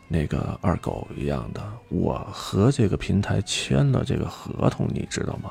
[0.06, 5.50] 那个二狗一样的，我和这个平台签了这个合同，你知道吗？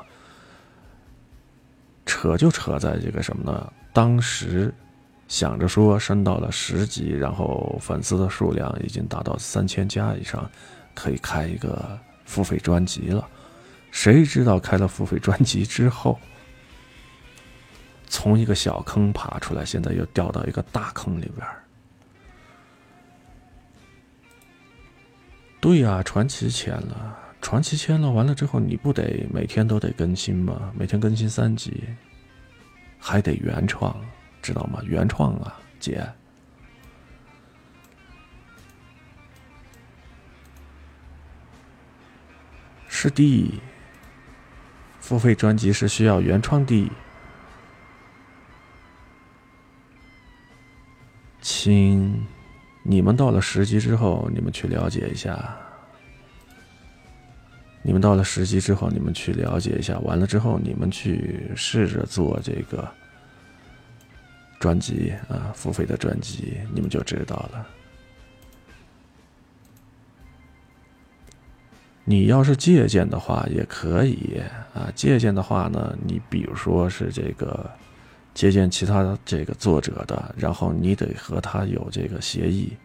[2.06, 3.72] 扯就扯在这个什么呢？
[3.92, 4.72] 当时。
[5.28, 10.48] 想着说升到了十级，然后粉丝的数量已经达到三千加以上，
[10.94, 13.28] 可以开一个付费专辑了。
[13.96, 16.20] 谁知道开了付费专辑之后，
[18.06, 21.46] 从一个小坑爬出来，现在又掉到一个大坑里边
[25.62, 30.70] 对呀，传奇签了，传奇签了，完了之后你不得每天都得更新吗？
[30.78, 31.82] 每天更新三集，
[32.98, 33.98] 还得原创。
[34.42, 34.78] 知道吗？
[34.84, 36.06] 原创啊，姐，
[42.86, 43.60] 是的，
[45.06, 46.90] 付费专辑是需要原创的，
[51.40, 52.26] 亲，
[52.82, 55.56] 你们到了十级之后，你们去了解一下。
[57.82, 59.96] 你们到了十级之后，你们去了解一下。
[60.00, 62.92] 完了之后，你们去试着做这个。
[64.58, 67.64] 专辑啊，付费的专辑，你们就知道了。
[72.08, 74.40] 你要是借鉴的话，也可以
[74.72, 74.88] 啊。
[74.94, 77.68] 借鉴的话呢，你比如说是这个
[78.32, 82.76] 借鉴其他这个作者的，然后你得和他有这个协议，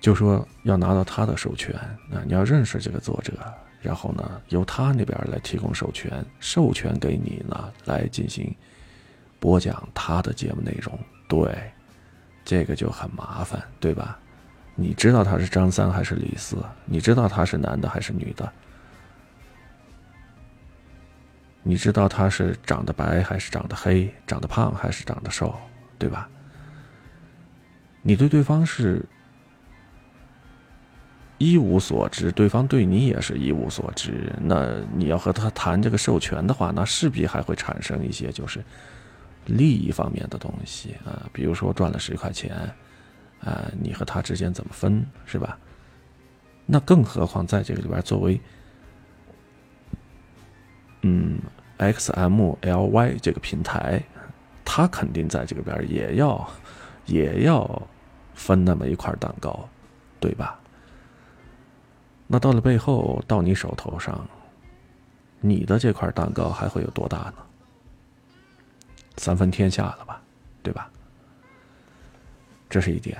[0.00, 1.72] 就说要拿到他的授权
[2.12, 3.32] 啊，你要认识这个作者。
[3.80, 8.52] 然后呢，由他那边来提供授权，授权给你呢，来进行
[9.38, 10.98] 播讲他的节目内容。
[11.28, 11.56] 对，
[12.44, 14.18] 这个就很麻烦，对吧？
[14.80, 16.56] 你知道他是张三还是李四？
[16.84, 18.52] 你知道他是男的还是女的？
[21.64, 24.08] 你知道他是长得白还是长得黑？
[24.24, 25.52] 长得胖还是长得瘦？
[25.98, 26.28] 对吧？
[28.02, 29.04] 你对对方是？
[31.38, 34.32] 一无所知，对方对你也是一无所知。
[34.40, 38.64] 那你要和他谈这个授权的话，那势必还会产生一些就是
[39.46, 42.56] 利益方面的东西啊，比如说赚了十块钱，
[43.40, 45.58] 啊，你和他之间怎么分，是吧？
[46.66, 48.40] 那更何况在这个里边，作为
[51.02, 51.40] 嗯
[51.78, 54.02] XMLY 这个平台，
[54.64, 56.48] 他肯定在这个边也要
[57.06, 57.82] 也要
[58.34, 59.68] 分那么一块蛋糕，
[60.20, 60.58] 对吧？
[62.26, 64.28] 那到了背后，到你手头上，
[65.40, 67.34] 你的这块蛋糕还会有多大呢？
[69.16, 70.20] 三分天下了吧，
[70.62, 70.90] 对吧？
[72.68, 73.18] 这是一点。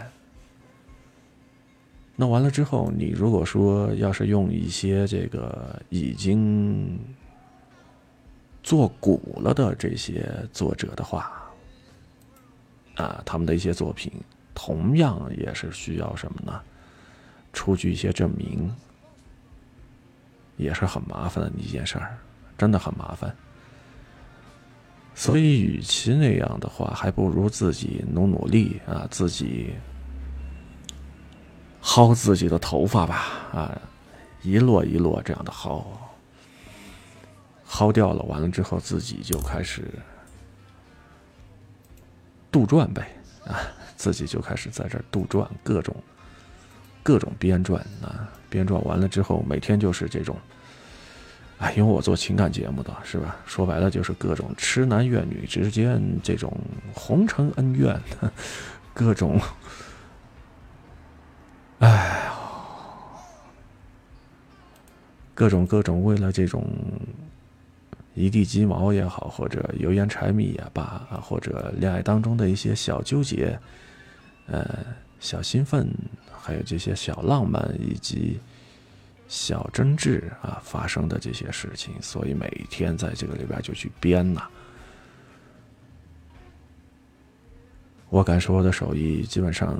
[2.16, 6.98] 那完了之后，你如果说要是用一些这个已经
[8.62, 11.32] 做古了的这些作者的话，
[12.96, 14.12] 啊，他们的一些作品，
[14.54, 16.60] 同样也是需要什么呢？
[17.52, 18.70] 出具一些证明。
[20.56, 22.18] 也是很麻烦的一件事儿，
[22.56, 23.32] 真的很麻烦。
[25.18, 29.74] 所以，与其那样的话，还不如自己努努力啊，自己
[31.82, 33.82] 薅自己的头发吧啊，
[34.42, 35.84] 一摞一摞这样的薅，
[37.68, 39.82] 薅掉了，完了之后自己就开始
[42.52, 43.10] 杜撰呗
[43.44, 43.58] 啊，
[43.96, 45.92] 自己就开始在这儿杜撰各种
[47.02, 50.36] 各种编撰啊，编撰完了之后，每天就是这种。
[51.58, 53.36] 哎，因为我做情感节目的是吧？
[53.44, 56.56] 说白了就是各种痴男怨女之间这种
[56.94, 58.00] 红尘恩怨，
[58.94, 59.40] 各种，
[61.80, 62.30] 哎，
[65.34, 66.64] 各种各种为了这种
[68.14, 73.58] 一地鸡毛也好，或者油盐柴米也罢，或者恋爱当中的一些小纠结，
[74.46, 74.86] 呃，
[75.18, 75.92] 小兴奋，
[76.40, 78.38] 还有这些小浪漫，以及。
[79.28, 84.48] 小争执啊，发生的这些事情，所以每天在这个里边就去编呐。
[88.08, 89.78] 我敢说我的手艺基本上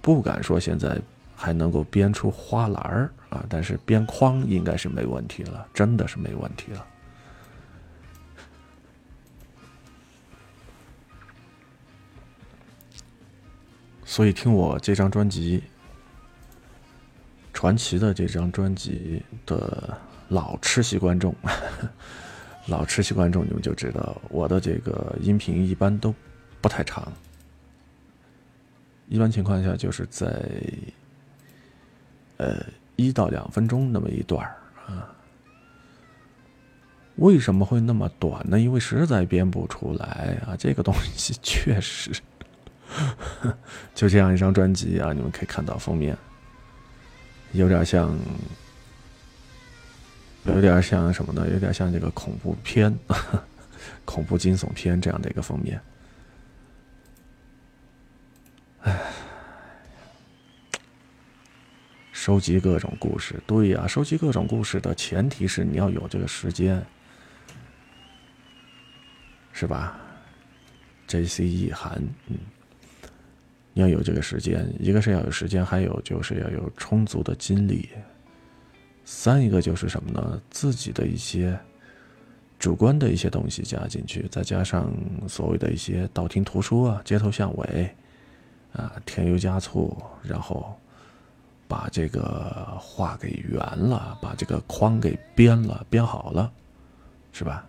[0.00, 0.96] 不敢说现在
[1.34, 6.86] 还能够编出花篮儿啊，但是编框应该是没问题了，真的是没问题了。
[14.04, 15.64] 所以听我这张专辑。
[17.60, 19.94] 传奇的这张专辑的
[20.28, 21.34] 老吃席观众，
[22.68, 26.14] 老吃席观众，你们就知道我的这个音频一般都
[26.62, 27.12] 不太长，
[29.08, 30.42] 一般情况下就是在
[32.38, 32.64] 呃
[32.96, 34.42] 一到两分钟那么一段
[34.86, 35.14] 啊。
[37.16, 38.58] 为什么会那么短呢？
[38.58, 42.10] 因为实在编不出来啊，这个东西确实
[43.94, 46.16] 就这样一张专辑啊，你们可以看到封面。
[47.52, 48.16] 有点像，
[50.44, 51.48] 有点像什么呢？
[51.52, 52.96] 有点像这个恐怖片、
[54.04, 55.80] 恐怖惊悚片这样的一个封面。
[58.82, 58.98] 哎，
[62.12, 66.82] 收集各种故事，对呀，收集各种故事的前提是你要有这个时间，
[69.52, 69.98] 是吧
[71.06, 72.38] ？J C E 涵，嗯。
[73.74, 77.88] 要有这个时间，一个是要有时间，还有就是要有充足的精力。
[79.04, 80.40] 三一个就是什么呢？
[80.50, 81.58] 自己的一些
[82.58, 84.92] 主观的一些东西加进去，再加上
[85.28, 87.90] 所谓的一些道听途说啊、街头巷尾
[88.72, 90.76] 啊、添油加醋，然后
[91.66, 96.52] 把这个画给圆了，把这个框给编了，编好了，
[97.32, 97.66] 是吧？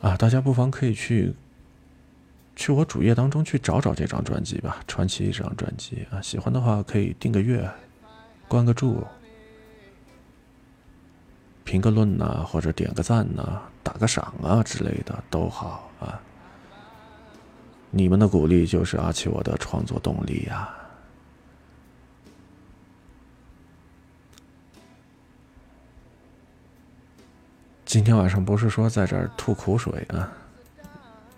[0.00, 1.34] 啊，大家不妨可以去
[2.56, 7.68] 去我主页当中去找找这张专辑吧，《传奇》这张专辑啊，喜欢的话可以订个阅、
[8.48, 9.06] 关个注、
[11.64, 16.18] 评个论呐，或者点个赞呐、打个赏啊之类的都好啊。
[17.90, 20.74] 你们的鼓励就是阿奇我的创作动力呀。
[27.90, 30.32] 今天晚上不是说在这儿吐苦水啊，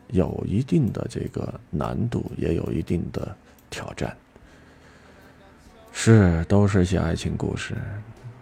[0.08, 3.34] 有一定的这个难度，也有一定的
[3.70, 4.14] 挑战。
[5.92, 7.74] 是，都是一些爱情故事。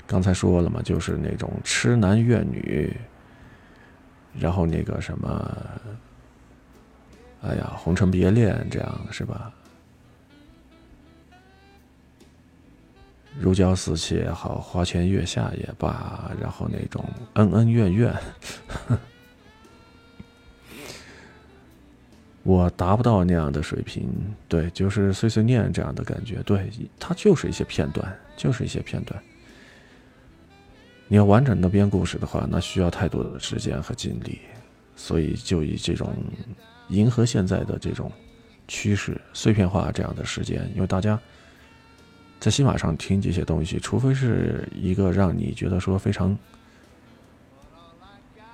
[0.08, 2.92] 刚才说了嘛，就是那种痴男怨女，
[4.36, 5.56] 然后那个什么，
[7.42, 9.52] 哎呀，红尘别恋这样是吧？
[13.38, 17.04] 如胶似漆也好，花前月下也罢，然后那种
[17.34, 18.14] 恩恩怨怨，
[22.42, 24.10] 我达不到那样的水平。
[24.48, 26.42] 对，就是碎碎念这样的感觉。
[26.42, 26.68] 对，
[26.98, 29.22] 它就是一些片段，就是一些片段。
[31.06, 34.40] 你要完整的编故事的话，那需要太多的时间和精力，
[34.96, 36.12] 所以就以这种
[36.88, 38.10] 迎合现在的这种
[38.66, 41.18] 趋势，碎片化这样的时间，因为大家。
[42.40, 46.36] 在喜马上听这些东西，除非是一个让你觉得说非常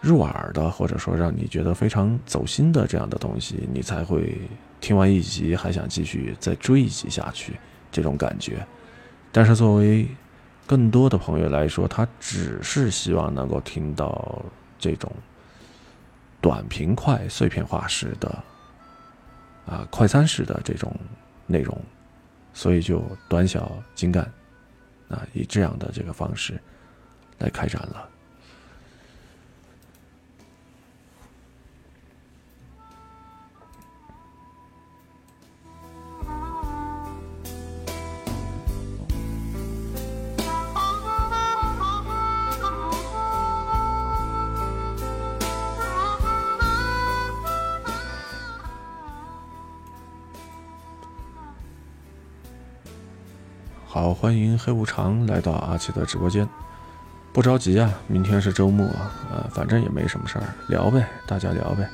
[0.01, 4.37] 入耳的，或者说让你觉得非常走心的这样的东西，你才会
[4.81, 7.55] 听完一集还想继续再追一集下去
[7.93, 8.67] 这种感觉。
[9.31, 10.09] 但是作为
[10.67, 14.45] 更多的朋友来说，他只是希望能够听到
[14.81, 15.11] 这种
[16.41, 18.43] 短平快、碎片化式的
[19.65, 20.93] 啊快餐式的这种
[21.47, 21.81] 内容。
[22.57, 24.25] 所以就短小精干，
[25.11, 26.59] 啊，以这样的这个方式
[27.37, 28.09] 来开展了。
[53.97, 56.47] 好，欢迎黑无常来到阿奇的直播间。
[57.33, 58.87] 不着急啊，明天是周末，
[59.33, 61.89] 呃，反正也没什么事儿，聊呗，大家聊呗。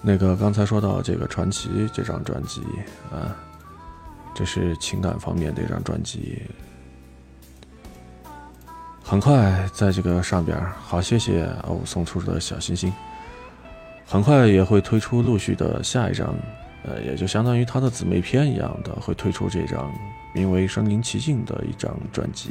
[0.00, 2.62] 那个刚才说到这个传奇这张专辑
[3.12, 3.36] 啊，
[4.34, 6.40] 这是情感方面的一张专辑，
[9.04, 12.90] 很快在这个上边，好，谢谢哦送出的小心心，
[14.06, 16.34] 很快也会推出陆续的下一张。
[16.84, 19.92] 呃，也就相当于他的姊妹篇一样的，会推出这张
[20.32, 22.50] 名为《身临其境》的一张专辑，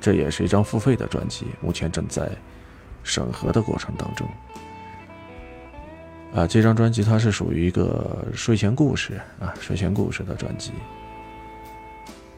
[0.00, 2.30] 这也是一张付费的专辑，目前正在
[3.02, 4.26] 审核的过程当中。
[6.34, 10.72] 啊，这张专辑它是属于一个睡前故事啊，睡前故事的专辑，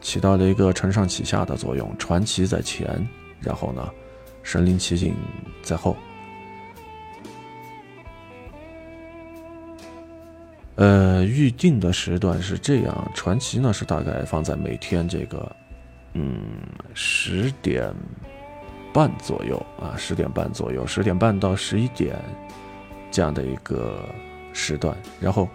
[0.01, 3.07] 起到了一个承上启下的作用，传奇在前，
[3.39, 3.89] 然后呢，
[4.43, 5.15] 身临其境
[5.63, 5.95] 在后。
[10.75, 15.55] 呃，预定的时段是这样，传奇呢是大概放在每天这个，
[16.13, 16.41] 嗯，
[16.93, 17.93] 十点
[18.93, 22.17] 半左右啊，十点半左右，十点半到十一点
[23.09, 24.03] 这样的一个
[24.51, 24.97] 时段。
[25.21, 25.47] 然后，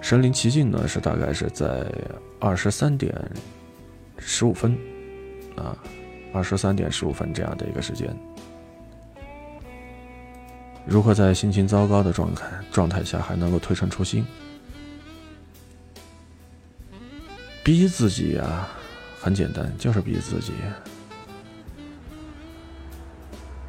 [0.00, 1.86] 身临其境呢是大概是在
[2.38, 3.14] 二十三点
[4.16, 4.74] 十五分
[5.56, 5.76] 啊，
[6.32, 8.08] 二十三点十五分这样的一个时间。
[10.86, 14.24] 如何在心情糟糕的状态状态下还能够推陈出新？
[17.62, 18.66] 逼自己呀，
[19.20, 20.52] 很简单，就是逼自己，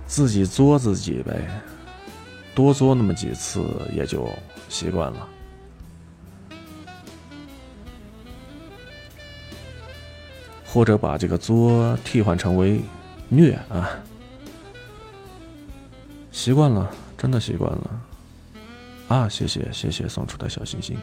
[0.07, 1.61] 自己作自己呗，
[2.55, 4.27] 多作那么几次也就
[4.69, 5.27] 习惯了，
[10.65, 12.81] 或者把这个作替换成为
[13.27, 13.89] 虐啊。
[16.31, 18.01] 习惯了，真的习惯了，
[19.09, 19.29] 啊！
[19.29, 20.97] 谢谢谢谢送出的小心心，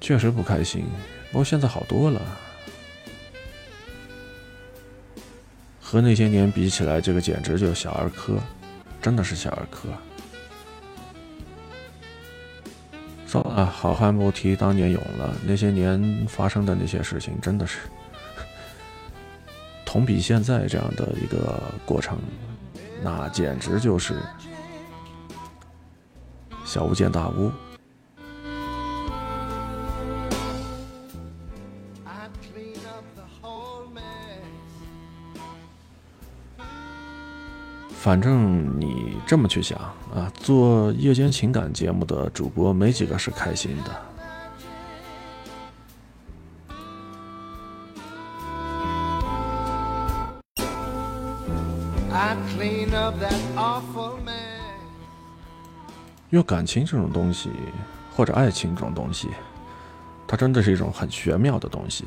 [0.00, 0.86] 确实不开心，
[1.30, 2.20] 不过现在好多了，
[5.80, 8.38] 和那些年比起来，这个简直就是小儿科，
[9.00, 9.88] 真的是小儿科。
[13.26, 17.78] 算了，好汉不提当年勇了，那些年发生的那些事情，真的是。
[19.96, 22.18] 同比现在这样的一个过程，
[23.02, 24.20] 那简直就是
[26.66, 27.50] 小巫见大巫。
[37.90, 39.78] 反正你这么去想
[40.14, 44.15] 啊，做夜间情感节目的主播没几个是开心的。
[56.30, 57.50] 因为感情这种东西，
[58.14, 59.28] 或者爱情这种东西，
[60.26, 62.04] 它真的是一种很玄妙的东西。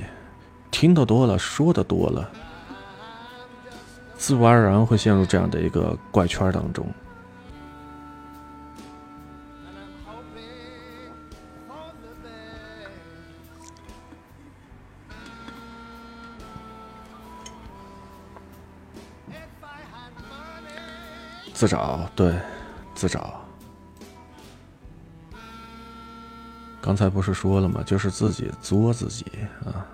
[0.72, 2.30] 听得多了，说的多了，
[4.18, 6.86] 自然而然会陷入这样的一个怪圈当中。
[21.60, 22.40] 自找，对，
[22.96, 23.46] 自找。
[26.80, 27.84] 刚才不是说了吗？
[27.86, 29.26] 就是自己作自己
[29.66, 29.86] 啊，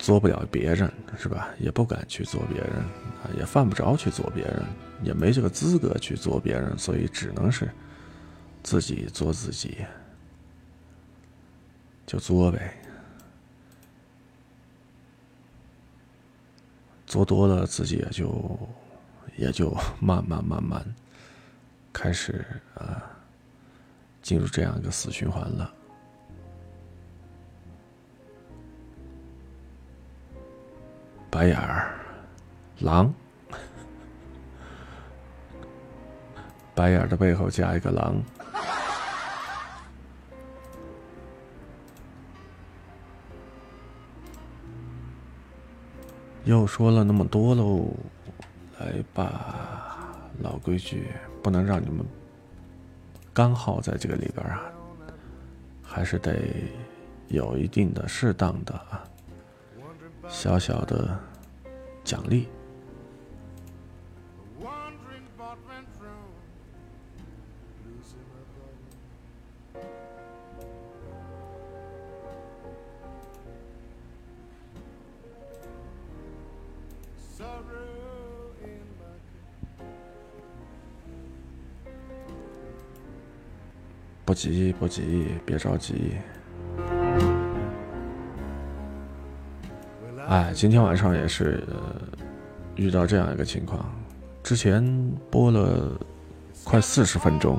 [0.00, 1.50] 作不了别人是吧？
[1.60, 4.64] 也不敢去做别人啊，也犯不着去做别人，
[5.04, 7.70] 也没这个资格去做别人，所以只能是
[8.64, 9.86] 自己作自己，
[12.04, 12.81] 就作呗。
[17.12, 18.58] 做多了，自己也就
[19.36, 20.82] 也就慢慢慢慢
[21.92, 22.42] 开始
[22.74, 23.04] 啊，
[24.22, 25.70] 进入这样一个死循环了。
[31.30, 31.94] 白眼儿，
[32.78, 33.12] 狼，
[36.74, 38.22] 白眼儿的背后加一个狼。
[46.44, 47.86] 又说了那么多喽，
[48.80, 50.08] 来吧，
[50.40, 51.06] 老规矩，
[51.40, 52.04] 不能让你们
[53.32, 54.60] 刚好在这个里边啊，
[55.82, 56.36] 还是得
[57.28, 59.04] 有一定的、适当的啊，
[60.28, 61.16] 小小的
[62.02, 62.48] 奖励。
[84.42, 86.16] 急不急，别着急。
[90.26, 91.62] 哎，今天晚上也是
[92.74, 93.88] 遇到这样一个情况，
[94.42, 94.84] 之前
[95.30, 95.96] 播了
[96.64, 97.56] 快四十分钟，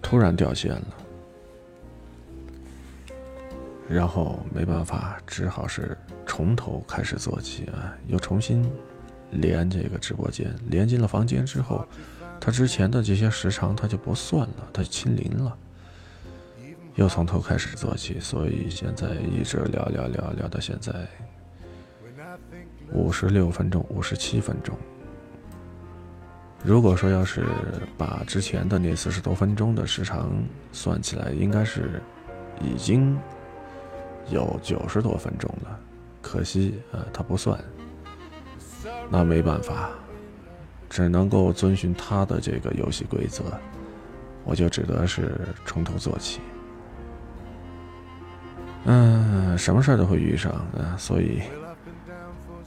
[0.00, 0.86] 突然掉线了，
[3.86, 5.94] 然后没办法，只好是
[6.26, 8.66] 从头开始做起啊，又重新
[9.30, 11.84] 连这个直播间，连进了房间之后，
[12.40, 15.54] 他之前的这些时长他就不算了，他清零了，
[16.96, 20.92] 又从头开始做起，所以现在一直聊聊聊聊到现在。
[22.92, 24.76] 五十六分钟，五十七分钟。
[26.64, 27.44] 如果说要是
[27.98, 30.32] 把之前的那四十多分钟的时长
[30.72, 32.00] 算起来，应该是
[32.62, 33.18] 已经
[34.30, 35.78] 有九十多分钟了。
[36.22, 37.62] 可惜啊，他不算。
[39.10, 39.90] 那没办法，
[40.88, 43.44] 只能够遵循他的这个游戏规则，
[44.44, 46.40] 我就只得是从头做起。
[48.86, 51.42] 嗯，什么事儿都会遇上啊，所以。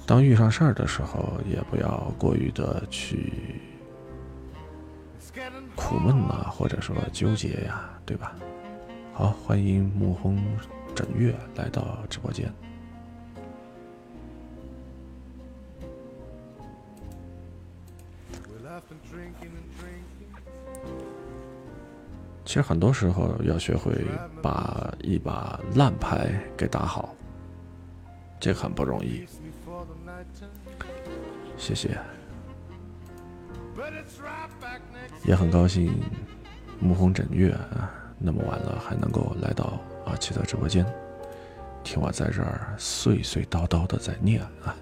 [0.05, 3.61] 当遇上事儿的时候，也不要过于的去
[5.75, 8.33] 苦闷呐，或者说纠结呀，对吧？
[9.13, 10.43] 好，欢迎沐风
[10.95, 12.51] 枕月来到直播间。
[22.49, 23.93] 其实很多时候要学会
[24.41, 27.13] 把一把烂牌给打好，
[28.39, 29.23] 这很不容易。
[31.59, 31.95] 谢谢，
[35.23, 35.93] 也很高兴，
[36.83, 40.83] 沐风枕月啊，那么晚了还能够来到阿奇的直播间，
[41.83, 44.75] 听我在这儿碎碎叨叨的在念啊。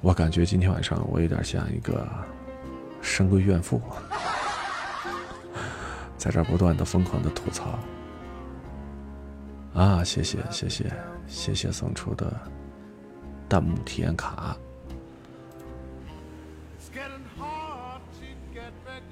[0.00, 2.08] 我感觉今天晚上我有点像一个
[3.02, 3.82] 深闺怨妇，
[6.16, 7.78] 在这不断的疯狂的吐槽。
[9.74, 10.92] 啊，谢谢谢谢
[11.26, 12.32] 谢谢送出的。
[13.48, 14.56] 弹幕体验卡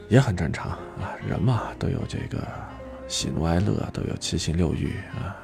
[0.09, 2.45] 也很正常啊，人嘛都有这个
[3.07, 5.37] 喜怒哀乐，都有七情六欲啊。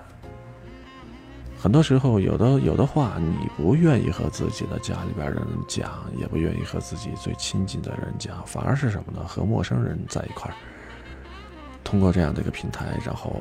[1.56, 5.88] 很多时候，有的有的话，你不愿意和自己的家里边人讲，
[6.18, 9.24] 也不愿意和自己最亲近的人讲，反而是什么呢？
[9.24, 10.54] 和陌生人在一块儿，
[11.90, 13.34] 通过这样的一个平台，然后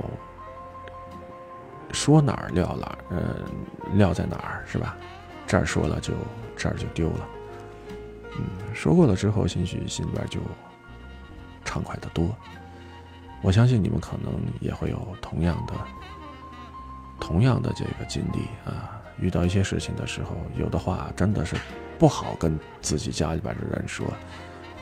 [1.92, 3.46] 说哪儿撂哪儿，嗯，
[3.94, 4.98] 撂在哪儿，是吧？
[5.46, 6.16] 这儿说了就
[6.58, 7.30] 这儿就丢了，
[8.40, 10.40] 嗯，说过了之后，兴许心里边就
[11.64, 12.36] 畅快的多。
[13.44, 15.74] 我相信你们可能也会有同样的、
[17.20, 19.00] 同样的这个经历啊。
[19.20, 21.56] 遇到一些事情的时候，有的话真的是
[22.00, 24.08] 不好跟自己家里边的人说，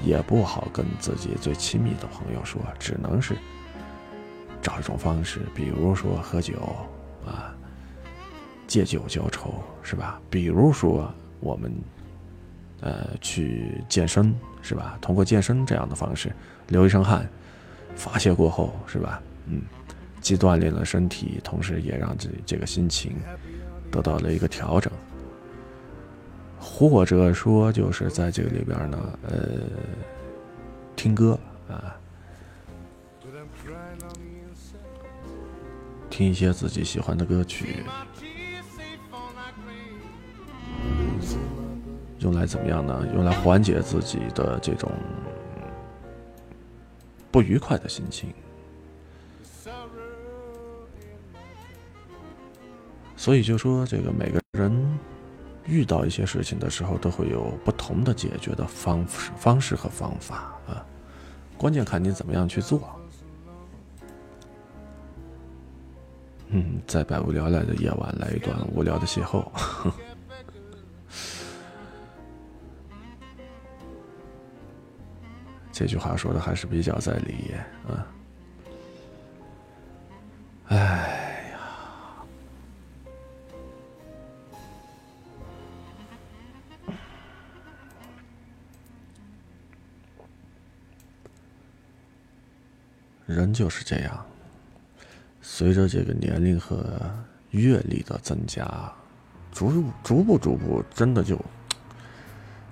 [0.01, 3.35] 也不好跟自己最亲密的朋友说，只能是
[4.61, 6.55] 找一种方式，比如说喝酒
[7.25, 7.53] 啊。
[8.67, 10.19] 借酒浇愁是吧？
[10.29, 11.73] 比如说我们，
[12.81, 14.97] 呃，去健身是吧？
[14.99, 16.33] 通过健身这样的方式
[16.67, 17.25] 流一身汗，
[17.95, 19.21] 发泄过后是吧？
[19.45, 19.61] 嗯，
[20.19, 23.15] 既锻炼了身体，同时也让这这个心情
[23.89, 24.91] 得到了一个调整。
[26.59, 29.61] 或者说就是在这个里边呢，呃，
[30.97, 31.39] 听歌
[31.69, 31.95] 啊，
[36.17, 37.83] 听一些自己喜欢的歌曲。
[42.17, 43.07] 用来怎么样呢？
[43.13, 44.91] 用来缓解自己的这种
[47.29, 48.33] 不愉快的心情。
[53.15, 54.99] 所以就说，这个每个人
[55.67, 60.83] 遇到一些事情的时候，都会有不同的解决的方式、方式和方法啊。
[61.59, 62.89] 关键看你怎么样去做。
[66.49, 69.45] 嗯，在百无聊赖的夜晚，来一段无聊的邂逅。
[75.71, 77.53] 这句话说的还是比较在理，
[77.87, 78.07] 啊。
[80.69, 81.59] 哎呀，
[93.25, 94.25] 人就是这样，
[95.57, 97.01] 随着这个年龄和
[97.49, 98.93] 阅历的增加，
[99.51, 101.35] 逐逐步逐步，真的就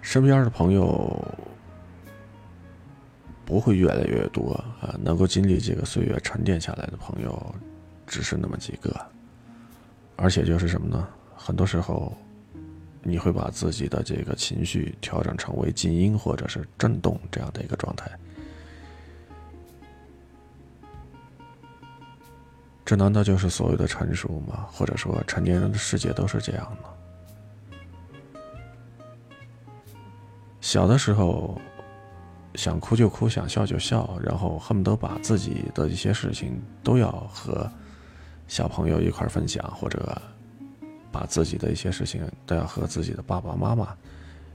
[0.04, 1.20] 身边的朋友。
[3.44, 4.96] 不会越来越多啊！
[5.04, 7.56] 能够经历这个岁月沉淀下来的朋友，
[8.06, 8.96] 只是那么几个。
[10.16, 11.08] 而且就是什么呢？
[11.36, 12.16] 很多时候，
[13.02, 18.12] 你会把自己的这个情绪调整成为静音或者是震动这样的一个状态。
[22.86, 24.68] 这难道就是所谓的成熟吗？
[24.72, 26.90] 或者说，成年人的世界都是这样吗？
[30.62, 31.60] 小的时候，
[32.54, 37.68] 想哭就哭，想笑就笑，然后恨不得把自己的一些事情都要和
[38.48, 40.22] 小朋友一块分享，或者
[41.12, 43.98] 把自己的一些事情都要和自己的爸爸妈妈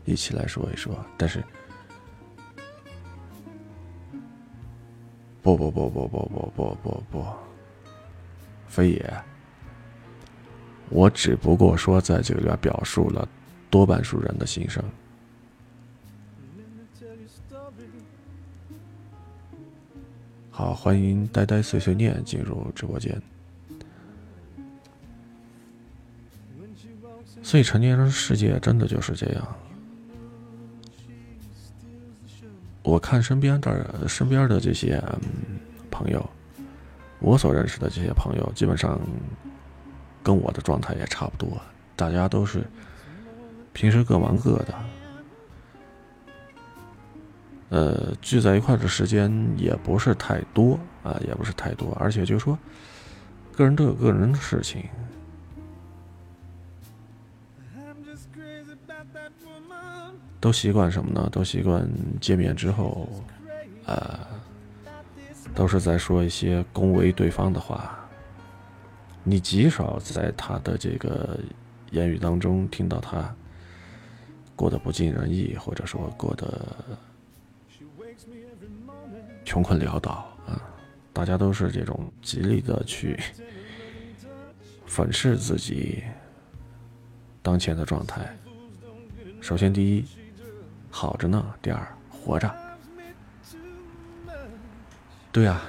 [0.04, 0.94] 一起来说一说。
[1.18, 1.42] 但是，
[5.42, 7.49] 不不不不不不不不不。
[8.70, 9.14] 非也，
[10.88, 13.28] 我只不过说在这里边表述了
[13.68, 14.82] 多半数人的心声。
[20.52, 23.20] 好，欢迎呆呆碎碎念进入直播间。
[27.42, 29.56] 所以成年人世界真的就是这样。
[32.82, 35.02] 我看身边的身边的这些
[35.90, 36.30] 朋友。
[37.20, 38.98] 我所认识的这些朋友，基本上
[40.22, 41.60] 跟我的状态也差不多，
[41.94, 42.64] 大家都是
[43.72, 44.74] 平时各忙各的，
[47.68, 52.58] 呃，聚在一块的时间也不是太多啊，也不是太多，而且就是说
[53.54, 54.84] 个人都有个人的事情，
[60.40, 61.28] 都习惯什么呢？
[61.30, 61.86] 都习惯
[62.18, 63.06] 见面之后，
[63.84, 64.39] 呃。
[65.54, 67.98] 都是在说一些恭维对方的话，
[69.22, 71.38] 你极少在他的这个
[71.90, 73.34] 言语当中听到他
[74.56, 76.66] 过得不尽人意，或者说过得
[79.44, 80.62] 穷困潦倒啊。
[81.12, 83.18] 大家都是这种极力的去
[84.86, 86.02] 粉饰自己
[87.42, 88.34] 当前的状态。
[89.40, 90.04] 首先，第一，
[90.90, 92.69] 好着呢；第二，活着。
[95.32, 95.60] 对呀。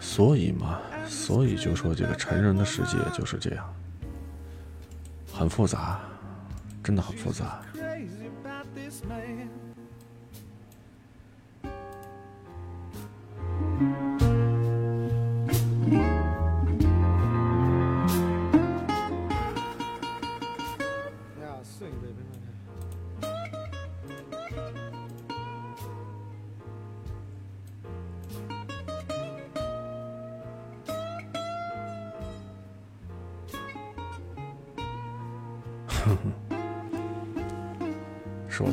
[0.00, 3.74] 所以嘛，所以就说这个成人的世界就是这样，
[5.32, 6.00] 很复杂。
[6.82, 7.60] 真的很复杂。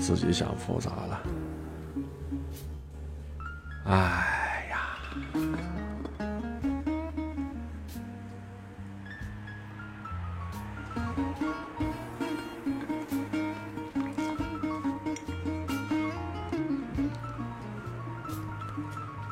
[0.10, 1.22] 自己想复杂了，
[3.86, 4.90] 哎呀！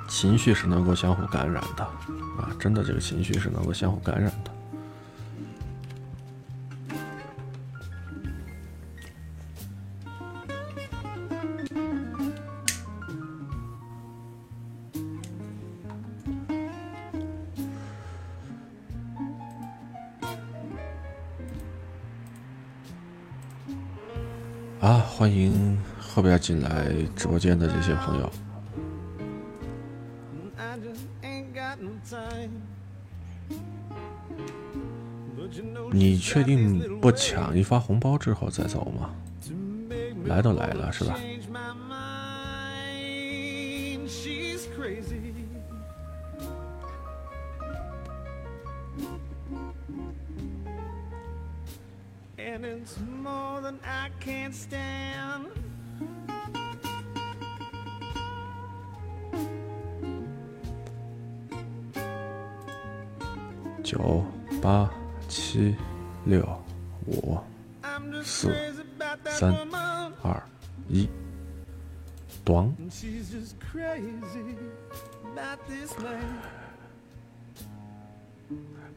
[0.07, 4.31] 情绪是能够相互感染的，啊，真的，这个情绪是能够相互感染
[24.87, 24.99] 啊。
[24.99, 28.31] 欢迎后边进来直播间的这些朋友。
[35.91, 39.09] 你确定不抢一发红包之后再走吗？
[40.25, 41.15] 来都来了，是吧？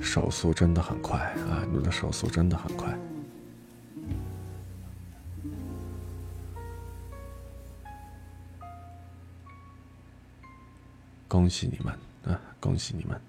[0.01, 1.65] 手速真的很快啊！
[1.73, 2.99] 你的手速真的很快，
[11.29, 11.95] 恭喜你们
[12.25, 12.41] 啊！
[12.59, 13.21] 恭喜你们！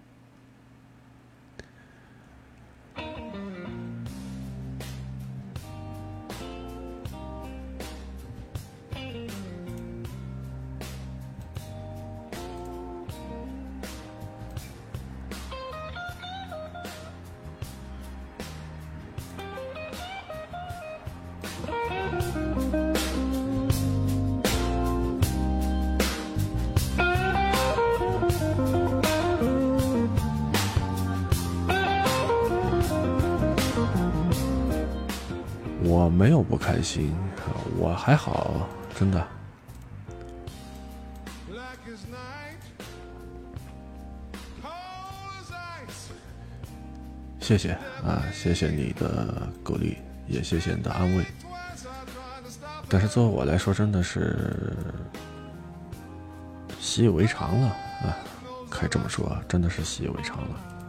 [38.03, 39.27] 还好，真的。
[47.39, 47.73] 谢谢
[48.03, 51.23] 啊，谢谢你的鼓励，也谢谢你的安慰。
[52.89, 54.75] 但是作为我来说，真的是
[56.79, 58.17] 习以为常了啊，
[58.67, 60.80] 可以这么说，真的是习以为常了。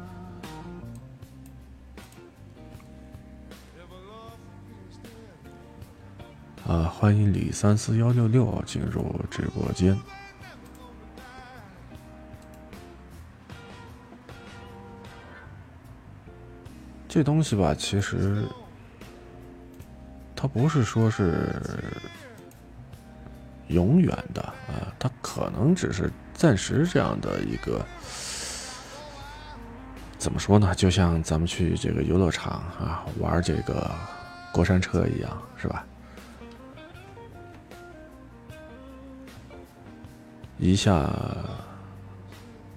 [6.72, 9.94] 啊，欢迎李三四幺六六进入直播间。
[17.06, 18.42] 这东西吧，其实
[20.34, 21.54] 它不是说是
[23.68, 27.84] 永远的啊，它可能只是暂时这样的一个，
[30.16, 30.74] 怎么说呢？
[30.74, 33.90] 就像咱们去这个游乐场啊玩这个
[34.54, 35.84] 过山车一样，是吧？
[40.62, 41.12] 一下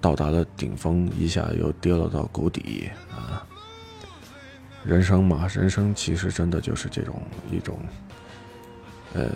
[0.00, 3.46] 到达了顶峰，一下又跌落到谷底啊。
[4.84, 7.78] 人生嘛，人生其实真的就是这种一种，
[9.14, 9.30] 呃，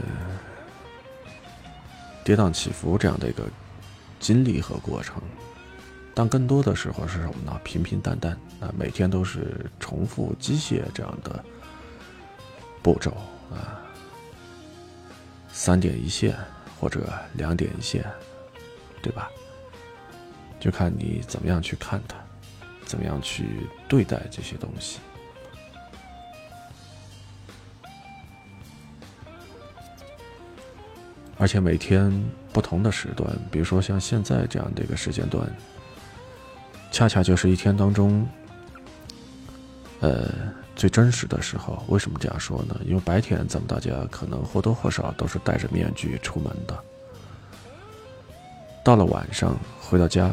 [2.24, 3.44] 跌宕起伏这样的一个
[4.18, 5.22] 经历和过程。
[6.12, 7.60] 但更多的时候是什么呢？
[7.62, 11.44] 平平淡淡啊，每天都是重复机械这样的
[12.82, 13.12] 步骤
[13.52, 13.78] 啊，
[15.52, 16.36] 三点一线
[16.80, 18.04] 或者两点一线，
[19.02, 19.30] 对吧？
[20.58, 22.16] 就看你怎么样去看它，
[22.84, 24.98] 怎么样去对待这些东西。
[31.38, 32.12] 而且每天
[32.52, 35.50] 不同的时段，比如说像现在这样的一个时间段，
[36.92, 38.28] 恰恰就是一天当中，
[40.00, 40.30] 呃，
[40.76, 41.82] 最真实的时候。
[41.88, 42.78] 为什么这样说呢？
[42.84, 46.78] 因为白天咱们大家可能或多或少都是戴着面具出门的，
[48.84, 50.30] 到了晚上回到家，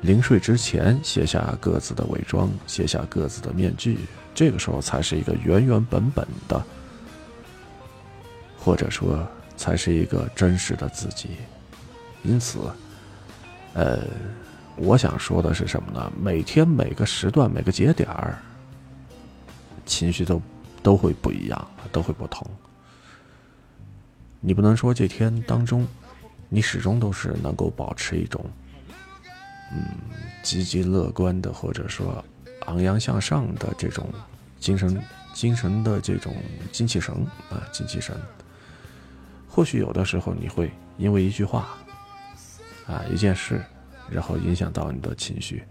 [0.00, 3.98] 临睡之前卸下各自的伪装，卸下各自的面具，
[4.34, 6.62] 这个时候才是一个原原本本的，
[8.58, 9.26] 或者说。
[9.58, 11.30] 才是一个真实的自己，
[12.22, 12.60] 因此，
[13.74, 13.98] 呃，
[14.76, 16.12] 我想说的是什么呢？
[16.16, 18.38] 每天每个时段每个节点儿，
[19.84, 20.40] 情绪都
[20.80, 22.46] 都会不一样，都会不同。
[24.38, 25.84] 你不能说这天当中，
[26.48, 28.44] 你始终都是能够保持一种，
[29.72, 29.84] 嗯，
[30.42, 32.24] 积极乐观的，或者说
[32.66, 34.08] 昂扬向上的这种
[34.58, 35.00] 精神
[35.34, 36.34] 精神的这种
[36.72, 37.14] 精气神
[37.50, 38.16] 啊，精气神。
[39.48, 41.68] 或许有的时候你会因为一句话，
[42.86, 43.62] 啊，一件事，
[44.10, 45.62] 然后影响到你的情绪，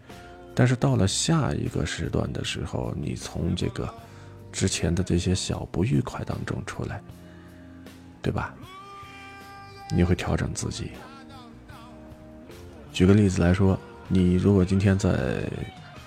[0.54, 3.92] 但是到了下一个时段的时候，你从这个
[4.52, 7.02] 之前的这些小不愉快当中出来，
[8.22, 8.54] 对吧？
[9.92, 10.92] 你会调整自己。
[12.92, 15.44] 举个例子来说，你如果今天在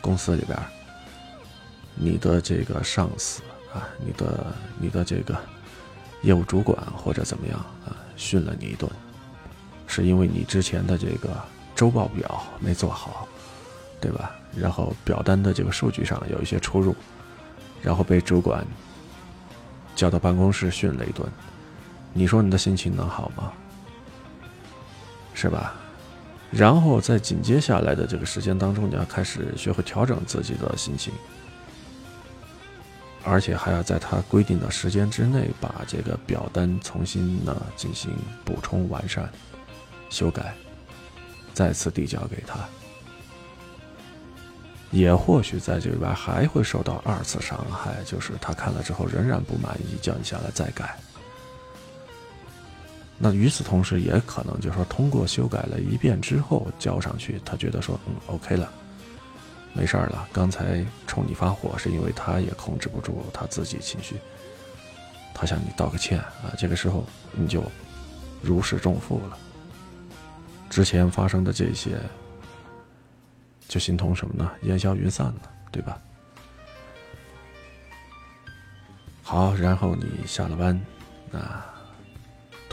[0.00, 0.58] 公司里边，
[1.94, 3.42] 你的这个上司
[3.72, 4.46] 啊，你的
[4.78, 5.36] 你的这个。
[6.22, 8.86] 业务主管或者怎么样啊，训了你一顿，
[9.86, 11.30] 是因为你之前的这个
[11.74, 13.26] 周报表没做好，
[14.02, 14.30] 对吧？
[14.54, 16.94] 然后表单的这个数据上有一些出入，
[17.80, 18.66] 然后被主管
[19.96, 21.26] 叫到办公室训了一顿，
[22.12, 23.50] 你说你的心情能好吗？
[25.34, 25.74] 是吧？
[26.50, 31.12] 然后在紧接下来的这个时间当中，你要开始学会调整自己的心情。
[33.22, 38.10] 而且还要在他规定的时间之内，把这个表单重新呢进行
[38.44, 39.30] 补充、完善、
[40.08, 40.54] 修改，
[41.52, 42.58] 再次递交给他。
[44.90, 50.98] 也或许在这里边还会受到二次伤害，就是他看了之后仍然不满意，叫你下来再改。
[53.22, 58.72] 那与此同时，也可能就是说，通过修改了一遍之后交上去，他觉得说，嗯，OK 了。
[59.74, 64.16] 没事儿了，刚才冲你发火是因为他也控制不住他自己情绪，
[65.34, 67.62] 他向你道个歉啊，这个时候你就
[68.42, 69.36] 如释重负了。
[70.70, 72.00] 之前发生的这些
[73.68, 74.50] 就形同什么呢？
[74.62, 75.40] 烟消云散了，
[75.70, 76.00] 对吧？
[79.22, 80.80] 好，然后你下了班，
[81.32, 81.66] 啊，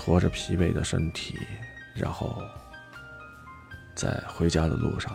[0.07, 1.37] 拖着疲惫的身体，
[1.93, 2.41] 然后
[3.93, 5.11] 在回家的路上。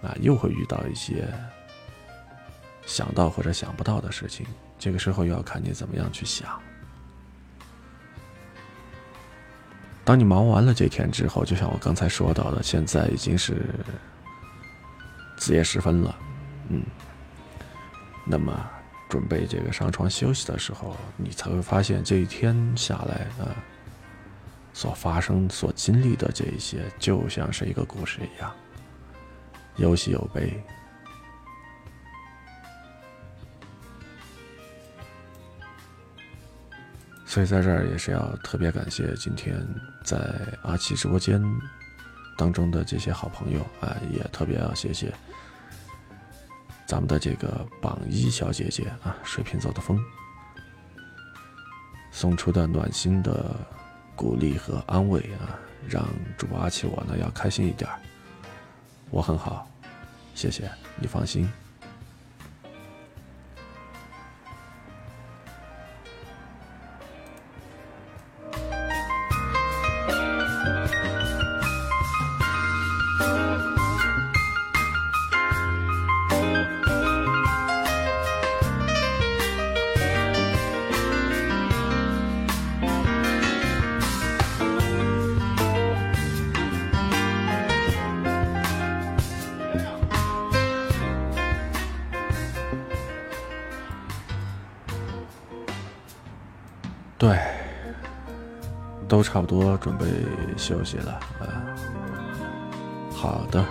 [0.00, 1.28] 啊，又会遇到一些
[2.86, 4.46] 想到或者想不到的事情，
[4.78, 6.58] 这个时候又要看你怎么样去想。
[10.04, 13.62] 当你忙完了这天之后，就像我刚才说到的，现在已经是
[15.36, 16.16] 子夜时分了，
[16.70, 16.82] 嗯，
[18.24, 18.70] 那么
[19.08, 23.54] 准备这个上床休息的时候，你才会发现这一天下来啊，
[24.72, 28.52] 所发生、所经历的这一些，就像是一个故事一样，
[29.76, 30.62] 有喜有悲。
[37.24, 39.54] 所以在这儿也是要特别感谢今天
[40.02, 40.16] 在
[40.62, 41.42] 阿奇直播间
[42.38, 45.12] 当中的这些好朋友啊，也特别要谢谢。
[46.86, 50.00] 咱们的这个榜一小姐姐啊，水瓶座的风
[52.12, 53.54] 送出的暖心的
[54.14, 55.58] 鼓励和安慰啊，
[55.88, 56.06] 让
[56.38, 57.90] 主播阿奇我呢要开心一点。
[59.10, 59.68] 我很好，
[60.34, 61.50] 谢谢你放心。
[99.60, 100.06] 多准备
[100.56, 101.46] 休息了啊。
[103.10, 103.64] 好的，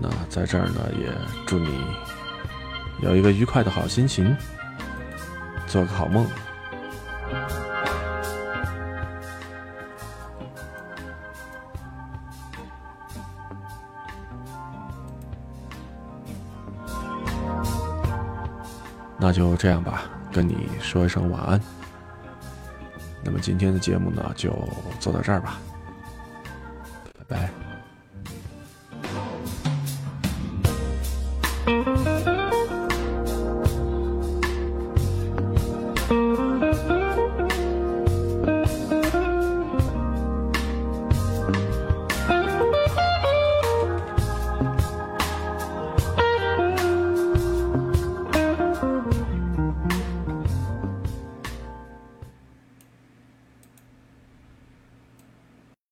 [0.00, 1.12] 那在这儿呢，也
[1.46, 1.84] 祝你
[3.02, 4.34] 有一个愉快的好心情，
[5.66, 6.26] 做个好梦。
[19.18, 21.60] 那就这样吧，跟你说一声晚安。
[23.40, 24.52] 今天的节目呢，就
[25.00, 25.58] 做到这儿吧，